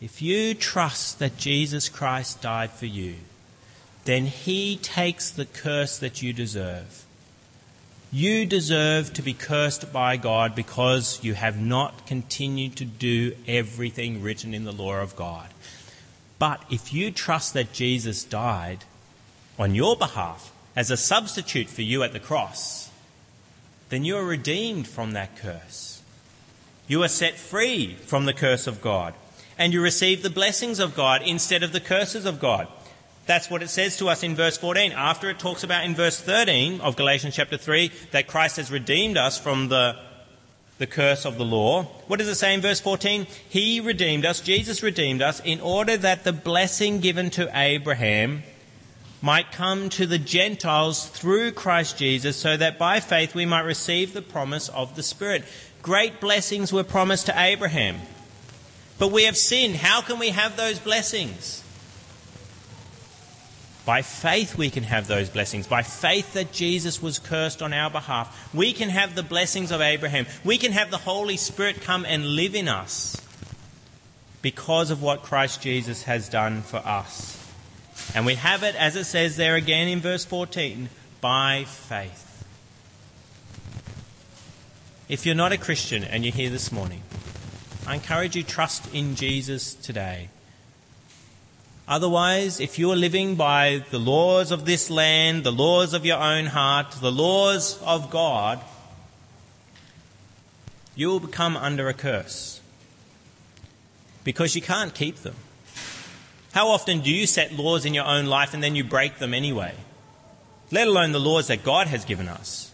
If 0.00 0.20
you 0.20 0.54
trust 0.54 1.18
that 1.18 1.36
Jesus 1.36 1.88
Christ 1.88 2.42
died 2.42 2.70
for 2.70 2.86
you, 2.86 3.16
then 4.04 4.26
he 4.26 4.76
takes 4.76 5.30
the 5.30 5.46
curse 5.46 5.98
that 5.98 6.22
you 6.22 6.32
deserve. 6.32 7.04
You 8.12 8.46
deserve 8.46 9.12
to 9.14 9.22
be 9.22 9.34
cursed 9.34 9.92
by 9.92 10.16
God 10.16 10.54
because 10.54 11.22
you 11.24 11.34
have 11.34 11.60
not 11.60 12.06
continued 12.06 12.76
to 12.76 12.84
do 12.84 13.34
everything 13.48 14.22
written 14.22 14.54
in 14.54 14.64
the 14.64 14.72
law 14.72 15.00
of 15.00 15.16
God. 15.16 15.48
But 16.38 16.62
if 16.70 16.92
you 16.92 17.10
trust 17.10 17.54
that 17.54 17.72
Jesus 17.72 18.22
died 18.22 18.84
on 19.58 19.74
your 19.74 19.96
behalf 19.96 20.52
as 20.76 20.90
a 20.90 20.96
substitute 20.96 21.68
for 21.68 21.82
you 21.82 22.02
at 22.02 22.12
the 22.12 22.20
cross, 22.20 22.90
then 23.88 24.04
you 24.04 24.16
are 24.16 24.24
redeemed 24.24 24.86
from 24.86 25.12
that 25.12 25.36
curse. 25.36 25.95
You 26.88 27.02
are 27.02 27.08
set 27.08 27.34
free 27.34 27.94
from 27.94 28.26
the 28.26 28.32
curse 28.32 28.66
of 28.66 28.80
God, 28.80 29.14
and 29.58 29.72
you 29.72 29.80
receive 29.80 30.22
the 30.22 30.30
blessings 30.30 30.78
of 30.78 30.94
God 30.94 31.22
instead 31.22 31.62
of 31.62 31.72
the 31.72 31.80
curses 31.80 32.24
of 32.24 32.38
God. 32.38 32.68
That's 33.26 33.50
what 33.50 33.62
it 33.62 33.70
says 33.70 33.96
to 33.96 34.08
us 34.08 34.22
in 34.22 34.36
verse 34.36 34.56
14. 34.56 34.92
After 34.92 35.28
it 35.28 35.40
talks 35.40 35.64
about 35.64 35.84
in 35.84 35.96
verse 35.96 36.20
13 36.20 36.80
of 36.80 36.94
Galatians 36.94 37.34
chapter 37.34 37.56
3 37.56 37.90
that 38.12 38.28
Christ 38.28 38.56
has 38.56 38.70
redeemed 38.70 39.16
us 39.16 39.36
from 39.36 39.66
the, 39.68 39.96
the 40.78 40.86
curse 40.86 41.26
of 41.26 41.36
the 41.36 41.44
law. 41.44 41.82
What 42.06 42.20
does 42.20 42.28
it 42.28 42.36
say 42.36 42.54
in 42.54 42.60
verse 42.60 42.78
14? 42.78 43.26
He 43.48 43.80
redeemed 43.80 44.24
us, 44.24 44.40
Jesus 44.40 44.80
redeemed 44.80 45.22
us, 45.22 45.40
in 45.40 45.60
order 45.60 45.96
that 45.96 46.22
the 46.22 46.32
blessing 46.32 47.00
given 47.00 47.30
to 47.30 47.50
Abraham 47.52 48.44
might 49.20 49.50
come 49.50 49.88
to 49.88 50.06
the 50.06 50.18
Gentiles 50.18 51.08
through 51.08 51.50
Christ 51.50 51.98
Jesus, 51.98 52.36
so 52.36 52.56
that 52.56 52.78
by 52.78 53.00
faith 53.00 53.34
we 53.34 53.44
might 53.44 53.62
receive 53.62 54.12
the 54.12 54.22
promise 54.22 54.68
of 54.68 54.94
the 54.94 55.02
Spirit. 55.02 55.44
Great 55.86 56.20
blessings 56.20 56.72
were 56.72 56.82
promised 56.82 57.26
to 57.26 57.40
Abraham. 57.40 58.00
But 58.98 59.12
we 59.12 59.22
have 59.22 59.36
sinned. 59.36 59.76
How 59.76 60.00
can 60.00 60.18
we 60.18 60.30
have 60.30 60.56
those 60.56 60.80
blessings? 60.80 61.62
By 63.84 64.02
faith, 64.02 64.58
we 64.58 64.68
can 64.68 64.82
have 64.82 65.06
those 65.06 65.30
blessings. 65.30 65.68
By 65.68 65.82
faith 65.82 66.32
that 66.32 66.50
Jesus 66.50 67.00
was 67.00 67.20
cursed 67.20 67.62
on 67.62 67.72
our 67.72 67.88
behalf, 67.88 68.52
we 68.52 68.72
can 68.72 68.88
have 68.88 69.14
the 69.14 69.22
blessings 69.22 69.70
of 69.70 69.80
Abraham. 69.80 70.26
We 70.42 70.58
can 70.58 70.72
have 70.72 70.90
the 70.90 70.98
Holy 70.98 71.36
Spirit 71.36 71.80
come 71.80 72.04
and 72.04 72.26
live 72.34 72.56
in 72.56 72.66
us 72.66 73.16
because 74.42 74.90
of 74.90 75.02
what 75.02 75.22
Christ 75.22 75.62
Jesus 75.62 76.02
has 76.02 76.28
done 76.28 76.62
for 76.62 76.78
us. 76.78 77.40
And 78.12 78.26
we 78.26 78.34
have 78.34 78.64
it, 78.64 78.74
as 78.74 78.96
it 78.96 79.04
says 79.04 79.36
there 79.36 79.54
again 79.54 79.86
in 79.86 80.00
verse 80.00 80.24
14, 80.24 80.88
by 81.20 81.62
faith. 81.62 82.25
If 85.08 85.24
you're 85.24 85.36
not 85.36 85.52
a 85.52 85.58
Christian 85.58 86.02
and 86.02 86.24
you're 86.24 86.34
here 86.34 86.50
this 86.50 86.72
morning, 86.72 87.00
I 87.86 87.94
encourage 87.94 88.34
you 88.34 88.42
trust 88.42 88.92
in 88.92 89.14
Jesus 89.14 89.72
today. 89.72 90.30
Otherwise, 91.86 92.58
if 92.58 92.76
you 92.76 92.90
are 92.90 92.96
living 92.96 93.36
by 93.36 93.84
the 93.92 94.00
laws 94.00 94.50
of 94.50 94.64
this 94.64 94.90
land, 94.90 95.44
the 95.44 95.52
laws 95.52 95.94
of 95.94 96.04
your 96.04 96.18
own 96.18 96.46
heart, 96.46 96.90
the 97.00 97.12
laws 97.12 97.80
of 97.82 98.10
God, 98.10 98.58
you 100.96 101.06
will 101.06 101.20
become 101.20 101.56
under 101.56 101.88
a 101.88 101.94
curse 101.94 102.60
because 104.24 104.56
you 104.56 104.62
can't 104.62 104.92
keep 104.92 105.18
them. 105.18 105.36
How 106.50 106.66
often 106.66 107.02
do 107.02 107.12
you 107.12 107.28
set 107.28 107.52
laws 107.52 107.84
in 107.84 107.94
your 107.94 108.06
own 108.06 108.26
life 108.26 108.54
and 108.54 108.62
then 108.62 108.74
you 108.74 108.82
break 108.82 109.18
them 109.18 109.34
anyway? 109.34 109.74
Let 110.72 110.88
alone 110.88 111.12
the 111.12 111.20
laws 111.20 111.46
that 111.46 111.62
God 111.62 111.86
has 111.86 112.04
given 112.04 112.26
us. 112.26 112.72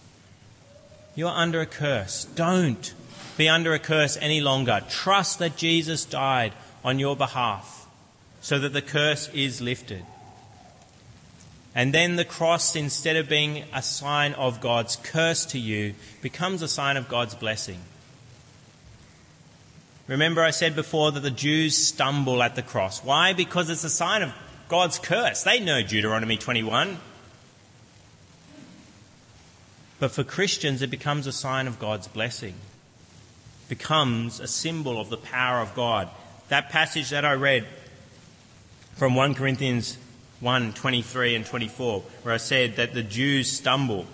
You 1.14 1.28
are 1.28 1.36
under 1.36 1.60
a 1.60 1.66
curse. 1.66 2.24
Don't 2.24 2.94
be 3.36 3.48
under 3.48 3.74
a 3.74 3.78
curse 3.78 4.16
any 4.20 4.40
longer. 4.40 4.82
Trust 4.88 5.38
that 5.38 5.56
Jesus 5.56 6.04
died 6.04 6.52
on 6.84 6.98
your 6.98 7.16
behalf 7.16 7.86
so 8.40 8.58
that 8.58 8.72
the 8.72 8.82
curse 8.82 9.28
is 9.34 9.60
lifted. 9.60 10.04
And 11.74 11.94
then 11.94 12.16
the 12.16 12.24
cross, 12.24 12.76
instead 12.76 13.16
of 13.16 13.28
being 13.28 13.64
a 13.72 13.82
sign 13.82 14.34
of 14.34 14.60
God's 14.60 14.96
curse 14.96 15.46
to 15.46 15.58
you, 15.58 15.94
becomes 16.20 16.60
a 16.60 16.68
sign 16.68 16.96
of 16.96 17.08
God's 17.08 17.34
blessing. 17.34 17.78
Remember, 20.06 20.42
I 20.42 20.50
said 20.50 20.74
before 20.74 21.12
that 21.12 21.20
the 21.20 21.30
Jews 21.30 21.76
stumble 21.76 22.42
at 22.42 22.56
the 22.56 22.62
cross. 22.62 23.02
Why? 23.02 23.32
Because 23.32 23.70
it's 23.70 23.84
a 23.84 23.90
sign 23.90 24.22
of 24.22 24.32
God's 24.68 24.98
curse. 24.98 25.44
They 25.44 25.60
know 25.60 25.82
Deuteronomy 25.82 26.36
21. 26.36 26.98
But 30.02 30.10
for 30.10 30.24
Christians, 30.24 30.82
it 30.82 30.90
becomes 30.90 31.28
a 31.28 31.32
sign 31.32 31.68
of 31.68 31.78
God's 31.78 32.08
blessing, 32.08 32.54
it 32.54 33.68
becomes 33.68 34.40
a 34.40 34.48
symbol 34.48 35.00
of 35.00 35.10
the 35.10 35.16
power 35.16 35.60
of 35.60 35.76
God. 35.76 36.08
That 36.48 36.70
passage 36.70 37.10
that 37.10 37.24
I 37.24 37.34
read 37.34 37.64
from 38.96 39.14
1 39.14 39.36
Corinthians 39.36 39.98
1 40.40 40.72
23 40.72 41.36
and 41.36 41.46
24, 41.46 42.00
where 42.22 42.34
I 42.34 42.38
said 42.38 42.74
that 42.74 42.94
the 42.94 43.04
Jews 43.04 43.52
stumble. 43.52 44.06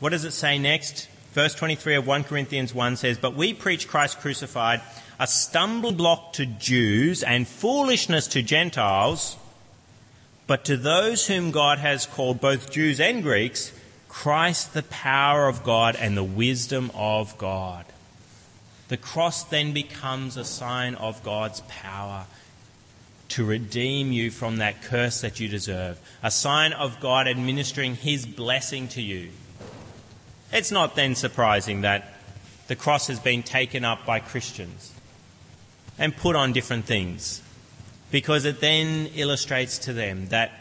What 0.00 0.10
does 0.10 0.24
it 0.24 0.32
say 0.32 0.58
next? 0.58 1.06
Verse 1.34 1.54
23 1.54 1.94
of 1.94 2.04
1 2.04 2.24
Corinthians 2.24 2.74
1 2.74 2.96
says, 2.96 3.16
But 3.16 3.36
we 3.36 3.54
preach 3.54 3.86
Christ 3.86 4.18
crucified, 4.18 4.80
a 5.20 5.28
stumbling 5.28 5.94
block 5.94 6.32
to 6.32 6.46
Jews 6.46 7.22
and 7.22 7.46
foolishness 7.46 8.26
to 8.26 8.42
Gentiles, 8.42 9.36
but 10.48 10.64
to 10.64 10.76
those 10.76 11.28
whom 11.28 11.52
God 11.52 11.78
has 11.78 12.06
called, 12.06 12.40
both 12.40 12.72
Jews 12.72 12.98
and 12.98 13.22
Greeks, 13.22 13.72
Christ 14.12 14.74
the 14.74 14.82
power 14.84 15.48
of 15.48 15.64
God 15.64 15.96
and 15.96 16.16
the 16.16 16.22
wisdom 16.22 16.92
of 16.94 17.36
God. 17.38 17.86
The 18.88 18.98
cross 18.98 19.42
then 19.42 19.72
becomes 19.72 20.36
a 20.36 20.44
sign 20.44 20.94
of 20.96 21.24
God's 21.24 21.62
power 21.62 22.26
to 23.30 23.44
redeem 23.44 24.12
you 24.12 24.30
from 24.30 24.58
that 24.58 24.82
curse 24.82 25.22
that 25.22 25.40
you 25.40 25.48
deserve, 25.48 25.98
a 26.22 26.30
sign 26.30 26.74
of 26.74 27.00
God 27.00 27.26
administering 27.26 27.96
His 27.96 28.26
blessing 28.26 28.86
to 28.88 29.00
you. 29.00 29.30
It's 30.52 30.70
not 30.70 30.94
then 30.94 31.14
surprising 31.14 31.80
that 31.80 32.12
the 32.68 32.76
cross 32.76 33.06
has 33.06 33.18
been 33.18 33.42
taken 33.42 33.82
up 33.82 34.04
by 34.04 34.20
Christians 34.20 34.92
and 35.98 36.14
put 36.14 36.36
on 36.36 36.52
different 36.52 36.84
things, 36.84 37.42
because 38.10 38.44
it 38.44 38.60
then 38.60 39.06
illustrates 39.16 39.78
to 39.78 39.94
them 39.94 40.28
that 40.28 40.52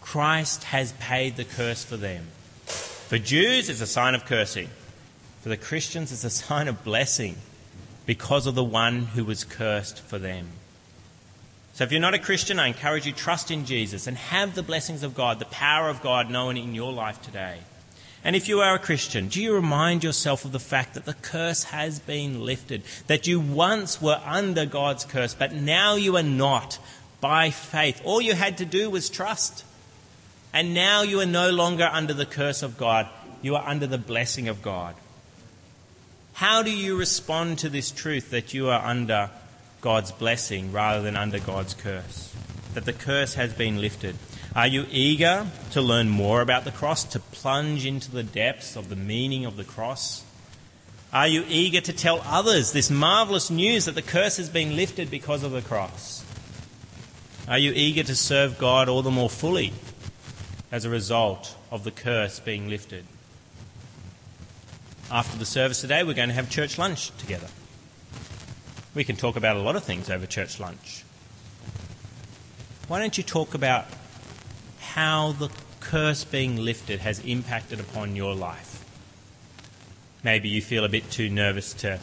Christ 0.00 0.64
has 0.64 0.92
paid 0.92 1.34
the 1.36 1.44
curse 1.44 1.84
for 1.84 1.96
them. 1.96 2.28
For 3.08 3.18
Jews, 3.18 3.68
it's 3.68 3.82
a 3.82 3.86
sign 3.86 4.14
of 4.14 4.24
cursing. 4.24 4.70
For 5.42 5.50
the 5.50 5.56
Christians, 5.58 6.10
it's 6.10 6.24
a 6.24 6.30
sign 6.46 6.68
of 6.68 6.82
blessing 6.84 7.36
because 8.06 8.46
of 8.46 8.54
the 8.54 8.64
one 8.64 9.06
who 9.06 9.24
was 9.24 9.44
cursed 9.44 10.00
for 10.00 10.18
them. 10.18 10.48
So 11.74 11.84
if 11.84 11.92
you're 11.92 12.00
not 12.00 12.14
a 12.14 12.18
Christian, 12.18 12.58
I 12.58 12.68
encourage 12.68 13.04
you 13.04 13.12
trust 13.12 13.50
in 13.50 13.66
Jesus 13.66 14.06
and 14.06 14.16
have 14.16 14.54
the 14.54 14.62
blessings 14.62 15.02
of 15.02 15.14
God, 15.14 15.38
the 15.38 15.44
power 15.46 15.88
of 15.88 16.02
God 16.02 16.30
known 16.30 16.56
in 16.56 16.74
your 16.74 16.92
life 16.92 17.20
today. 17.20 17.58
And 18.22 18.34
if 18.34 18.48
you 18.48 18.60
are 18.60 18.74
a 18.74 18.78
Christian, 18.78 19.28
do 19.28 19.42
you 19.42 19.52
remind 19.52 20.02
yourself 20.02 20.46
of 20.46 20.52
the 20.52 20.60
fact 20.60 20.94
that 20.94 21.04
the 21.04 21.14
curse 21.14 21.64
has 21.64 21.98
been 21.98 22.42
lifted, 22.42 22.82
that 23.06 23.26
you 23.26 23.38
once 23.38 24.00
were 24.00 24.20
under 24.24 24.64
God's 24.64 25.04
curse, 25.04 25.34
but 25.34 25.52
now 25.52 25.96
you 25.96 26.16
are 26.16 26.22
not 26.22 26.78
by 27.20 27.50
faith. 27.50 28.00
All 28.04 28.22
you 28.22 28.34
had 28.34 28.58
to 28.58 28.64
do 28.64 28.88
was 28.88 29.10
trust. 29.10 29.64
And 30.54 30.72
now 30.72 31.02
you 31.02 31.20
are 31.20 31.26
no 31.26 31.50
longer 31.50 31.84
under 31.92 32.14
the 32.14 32.24
curse 32.24 32.62
of 32.62 32.78
God, 32.78 33.08
you 33.42 33.56
are 33.56 33.68
under 33.68 33.86
the 33.86 33.98
blessing 33.98 34.48
of 34.48 34.62
God. 34.62 34.94
How 36.32 36.62
do 36.62 36.70
you 36.70 36.96
respond 36.96 37.58
to 37.58 37.68
this 37.68 37.90
truth 37.90 38.30
that 38.30 38.54
you 38.54 38.70
are 38.70 38.82
under 38.82 39.28
God's 39.84 40.12
blessing 40.12 40.72
rather 40.72 41.02
than 41.02 41.14
under 41.14 41.38
God's 41.38 41.74
curse. 41.74 42.34
That 42.72 42.86
the 42.86 42.94
curse 42.94 43.34
has 43.34 43.52
been 43.52 43.82
lifted. 43.82 44.16
Are 44.56 44.66
you 44.66 44.86
eager 44.90 45.46
to 45.72 45.82
learn 45.82 46.08
more 46.08 46.40
about 46.40 46.64
the 46.64 46.70
cross, 46.70 47.04
to 47.04 47.20
plunge 47.20 47.84
into 47.84 48.10
the 48.10 48.22
depths 48.22 48.76
of 48.76 48.88
the 48.88 48.96
meaning 48.96 49.44
of 49.44 49.58
the 49.58 49.62
cross? 49.64 50.24
Are 51.12 51.28
you 51.28 51.44
eager 51.48 51.82
to 51.82 51.92
tell 51.92 52.22
others 52.24 52.72
this 52.72 52.90
marvelous 52.90 53.50
news 53.50 53.84
that 53.84 53.94
the 53.94 54.00
curse 54.00 54.38
has 54.38 54.48
been 54.48 54.74
lifted 54.74 55.10
because 55.10 55.42
of 55.42 55.52
the 55.52 55.60
cross? 55.60 56.24
Are 57.46 57.58
you 57.58 57.72
eager 57.74 58.04
to 58.04 58.16
serve 58.16 58.56
God 58.56 58.88
all 58.88 59.02
the 59.02 59.10
more 59.10 59.28
fully 59.28 59.74
as 60.74 60.84
a 60.84 60.90
result 60.90 61.54
of 61.70 61.84
the 61.84 61.90
curse 61.92 62.40
being 62.40 62.68
lifted? 62.68 63.04
After 65.08 65.38
the 65.38 65.46
service 65.46 65.80
today, 65.80 66.02
we're 66.02 66.14
going 66.14 66.30
to 66.30 66.34
have 66.34 66.50
church 66.50 66.78
lunch 66.78 67.16
together. 67.16 67.46
We 68.92 69.04
can 69.04 69.14
talk 69.14 69.36
about 69.36 69.54
a 69.54 69.60
lot 69.60 69.76
of 69.76 69.84
things 69.84 70.10
over 70.10 70.26
church 70.26 70.58
lunch. 70.58 71.04
Why 72.88 72.98
don't 72.98 73.16
you 73.16 73.22
talk 73.22 73.54
about 73.54 73.84
how 74.80 75.30
the 75.30 75.48
curse 75.78 76.24
being 76.24 76.56
lifted 76.56 76.98
has 76.98 77.20
impacted 77.20 77.78
upon 77.78 78.16
your 78.16 78.34
life? 78.34 78.84
Maybe 80.24 80.48
you 80.48 80.60
feel 80.60 80.84
a 80.84 80.88
bit 80.88 81.08
too 81.08 81.30
nervous 81.30 81.72
to 81.74 82.00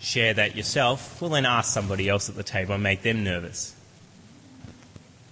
share 0.00 0.32
that 0.32 0.56
yourself. 0.56 1.20
Well, 1.20 1.28
then 1.28 1.44
ask 1.44 1.74
somebody 1.74 2.08
else 2.08 2.30
at 2.30 2.36
the 2.36 2.42
table 2.42 2.72
and 2.72 2.82
make 2.82 3.02
them 3.02 3.22
nervous. 3.22 3.76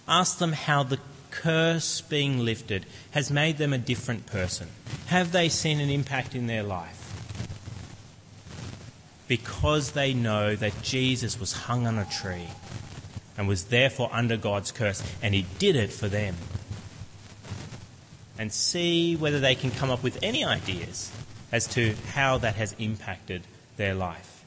Ask 0.07 0.37
them 0.37 0.53
how 0.53 0.83
the 0.83 0.99
curse 1.43 2.01
being 2.01 2.39
lifted 2.45 2.87
has 3.13 3.31
made 3.31 3.59
them 3.59 3.73
a 3.73 3.79
different 3.79 4.27
person. 4.27 4.69
Have 5.07 5.33
they 5.33 5.49
seen 5.49 5.81
an 5.81 5.91
impact 5.91 6.35
in 6.35 6.47
their 6.47 6.63
life? 6.63 7.07
because 9.29 9.93
they 9.93 10.15
know 10.15 10.55
that 10.57 10.83
Jesus 10.83 11.39
was 11.39 11.53
hung 11.53 11.87
on 11.87 11.99
a 11.99 12.05
tree 12.05 12.49
and 13.37 13.49
was 13.49 13.65
therefore 13.65 14.09
under 14.13 14.37
God's 14.37 14.73
curse, 14.73 15.03
and 15.23 15.35
He 15.35 15.47
did 15.59 15.77
it 15.77 15.93
for 15.93 16.09
them. 16.09 16.37
And 18.39 18.53
see 18.53 19.17
whether 19.17 19.41
they 19.41 19.55
can 19.55 19.71
come 19.71 19.91
up 19.91 20.03
with 20.03 20.19
any 20.23 20.45
ideas 20.45 21.11
as 21.53 21.67
to 21.69 21.95
how 22.13 22.39
that 22.39 22.57
has 22.57 22.75
impacted 22.79 23.43
their 23.77 23.95
life. 23.95 24.45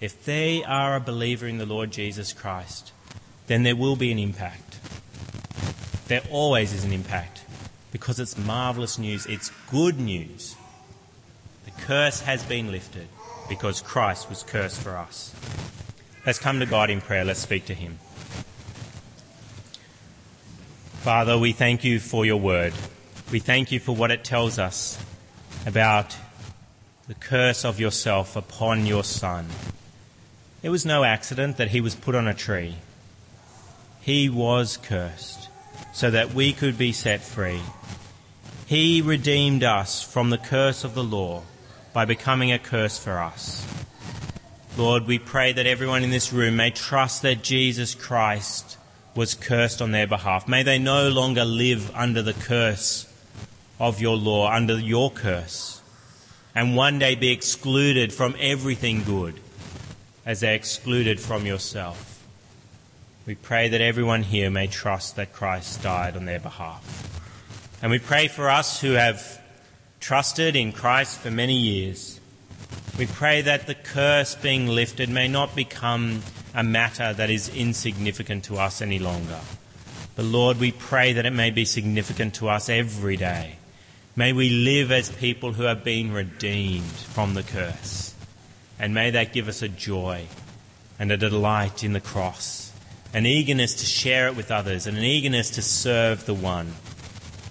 If 0.00 0.24
they 0.24 0.64
are 0.64 0.96
a 0.96 1.00
believer 1.00 1.46
in 1.46 1.58
the 1.58 1.66
Lord 1.66 1.90
Jesus 1.90 2.32
Christ, 2.32 2.92
then 3.46 3.62
there 3.62 3.76
will 3.76 3.96
be 3.96 4.10
an 4.10 4.18
impact. 4.18 4.69
There 6.10 6.22
always 6.28 6.72
is 6.72 6.82
an 6.82 6.92
impact 6.92 7.44
because 7.92 8.18
it's 8.18 8.36
marvelous 8.36 8.98
news, 8.98 9.26
it's 9.26 9.52
good 9.70 10.00
news. 10.00 10.56
The 11.66 11.70
curse 11.82 12.22
has 12.22 12.42
been 12.42 12.72
lifted 12.72 13.06
because 13.48 13.80
Christ 13.80 14.28
was 14.28 14.42
cursed 14.42 14.80
for 14.80 14.96
us. 14.96 15.32
Let's 16.26 16.40
come 16.40 16.58
to 16.58 16.66
God 16.66 16.90
in 16.90 17.00
prayer. 17.00 17.24
Let's 17.24 17.38
speak 17.38 17.66
to 17.66 17.74
Him. 17.74 18.00
Father, 21.02 21.38
we 21.38 21.52
thank 21.52 21.84
you 21.84 22.00
for 22.00 22.26
your 22.26 22.38
word. 22.38 22.72
We 23.30 23.38
thank 23.38 23.70
you 23.70 23.78
for 23.78 23.94
what 23.94 24.10
it 24.10 24.24
tells 24.24 24.58
us 24.58 24.98
about 25.64 26.16
the 27.06 27.14
curse 27.14 27.64
of 27.64 27.78
yourself 27.78 28.34
upon 28.34 28.84
your 28.84 29.04
Son. 29.04 29.46
It 30.60 30.70
was 30.70 30.84
no 30.84 31.04
accident 31.04 31.56
that 31.58 31.68
he 31.68 31.80
was 31.80 31.94
put 31.94 32.16
on 32.16 32.26
a 32.26 32.34
tree. 32.34 32.78
He 34.00 34.28
was 34.28 34.76
cursed 34.76 35.49
so 36.00 36.10
that 36.10 36.32
we 36.32 36.50
could 36.50 36.78
be 36.78 36.92
set 36.92 37.20
free. 37.20 37.60
He 38.64 39.02
redeemed 39.02 39.62
us 39.62 40.02
from 40.02 40.30
the 40.30 40.38
curse 40.38 40.82
of 40.82 40.94
the 40.94 41.04
law 41.04 41.42
by 41.92 42.06
becoming 42.06 42.50
a 42.50 42.58
curse 42.58 42.98
for 42.98 43.18
us. 43.18 43.66
Lord, 44.78 45.06
we 45.06 45.18
pray 45.18 45.52
that 45.52 45.66
everyone 45.66 46.02
in 46.02 46.08
this 46.08 46.32
room 46.32 46.56
may 46.56 46.70
trust 46.70 47.20
that 47.20 47.42
Jesus 47.42 47.94
Christ 47.94 48.78
was 49.14 49.34
cursed 49.34 49.82
on 49.82 49.90
their 49.90 50.06
behalf. 50.06 50.48
May 50.48 50.62
they 50.62 50.78
no 50.78 51.10
longer 51.10 51.44
live 51.44 51.94
under 51.94 52.22
the 52.22 52.32
curse 52.32 53.06
of 53.78 54.00
your 54.00 54.16
law, 54.16 54.50
under 54.50 54.78
your 54.78 55.10
curse, 55.10 55.82
and 56.54 56.74
one 56.74 56.98
day 56.98 57.14
be 57.14 57.30
excluded 57.30 58.10
from 58.10 58.34
everything 58.40 59.04
good 59.04 59.38
as 60.24 60.40
they're 60.40 60.54
excluded 60.54 61.20
from 61.20 61.44
yourself. 61.44 62.09
We 63.30 63.36
pray 63.36 63.68
that 63.68 63.80
everyone 63.80 64.24
here 64.24 64.50
may 64.50 64.66
trust 64.66 65.14
that 65.14 65.32
Christ 65.32 65.84
died 65.84 66.16
on 66.16 66.24
their 66.24 66.40
behalf. 66.40 66.82
And 67.80 67.92
we 67.92 68.00
pray 68.00 68.26
for 68.26 68.50
us 68.50 68.80
who 68.80 68.94
have 68.94 69.40
trusted 70.00 70.56
in 70.56 70.72
Christ 70.72 71.20
for 71.20 71.30
many 71.30 71.54
years. 71.54 72.18
We 72.98 73.06
pray 73.06 73.40
that 73.42 73.68
the 73.68 73.76
curse 73.76 74.34
being 74.34 74.66
lifted 74.66 75.10
may 75.10 75.28
not 75.28 75.54
become 75.54 76.22
a 76.56 76.64
matter 76.64 77.12
that 77.12 77.30
is 77.30 77.48
insignificant 77.54 78.42
to 78.46 78.58
us 78.58 78.82
any 78.82 78.98
longer. 78.98 79.38
But 80.16 80.24
Lord, 80.24 80.58
we 80.58 80.72
pray 80.72 81.12
that 81.12 81.24
it 81.24 81.30
may 81.30 81.52
be 81.52 81.64
significant 81.64 82.34
to 82.34 82.48
us 82.48 82.68
every 82.68 83.16
day. 83.16 83.58
May 84.16 84.32
we 84.32 84.50
live 84.50 84.90
as 84.90 85.08
people 85.08 85.52
who 85.52 85.62
have 85.62 85.84
been 85.84 86.12
redeemed 86.12 86.82
from 86.82 87.34
the 87.34 87.44
curse. 87.44 88.12
And 88.76 88.92
may 88.92 89.12
that 89.12 89.32
give 89.32 89.46
us 89.46 89.62
a 89.62 89.68
joy 89.68 90.26
and 90.98 91.12
a 91.12 91.16
delight 91.16 91.84
in 91.84 91.92
the 91.92 92.00
cross, 92.00 92.59
an 93.12 93.26
eagerness 93.26 93.74
to 93.76 93.86
share 93.86 94.28
it 94.28 94.36
with 94.36 94.50
others, 94.50 94.86
and 94.86 94.96
an 94.96 95.04
eagerness 95.04 95.50
to 95.50 95.62
serve 95.62 96.26
the 96.26 96.34
one 96.34 96.74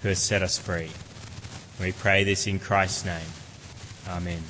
who 0.02 0.10
has 0.10 0.20
set 0.20 0.42
us 0.42 0.58
free. 0.58 0.92
We 1.80 1.92
pray 1.92 2.24
this 2.24 2.48
in 2.48 2.60
Christ's 2.60 3.06
name. 3.06 3.28
Amen. 4.08 4.44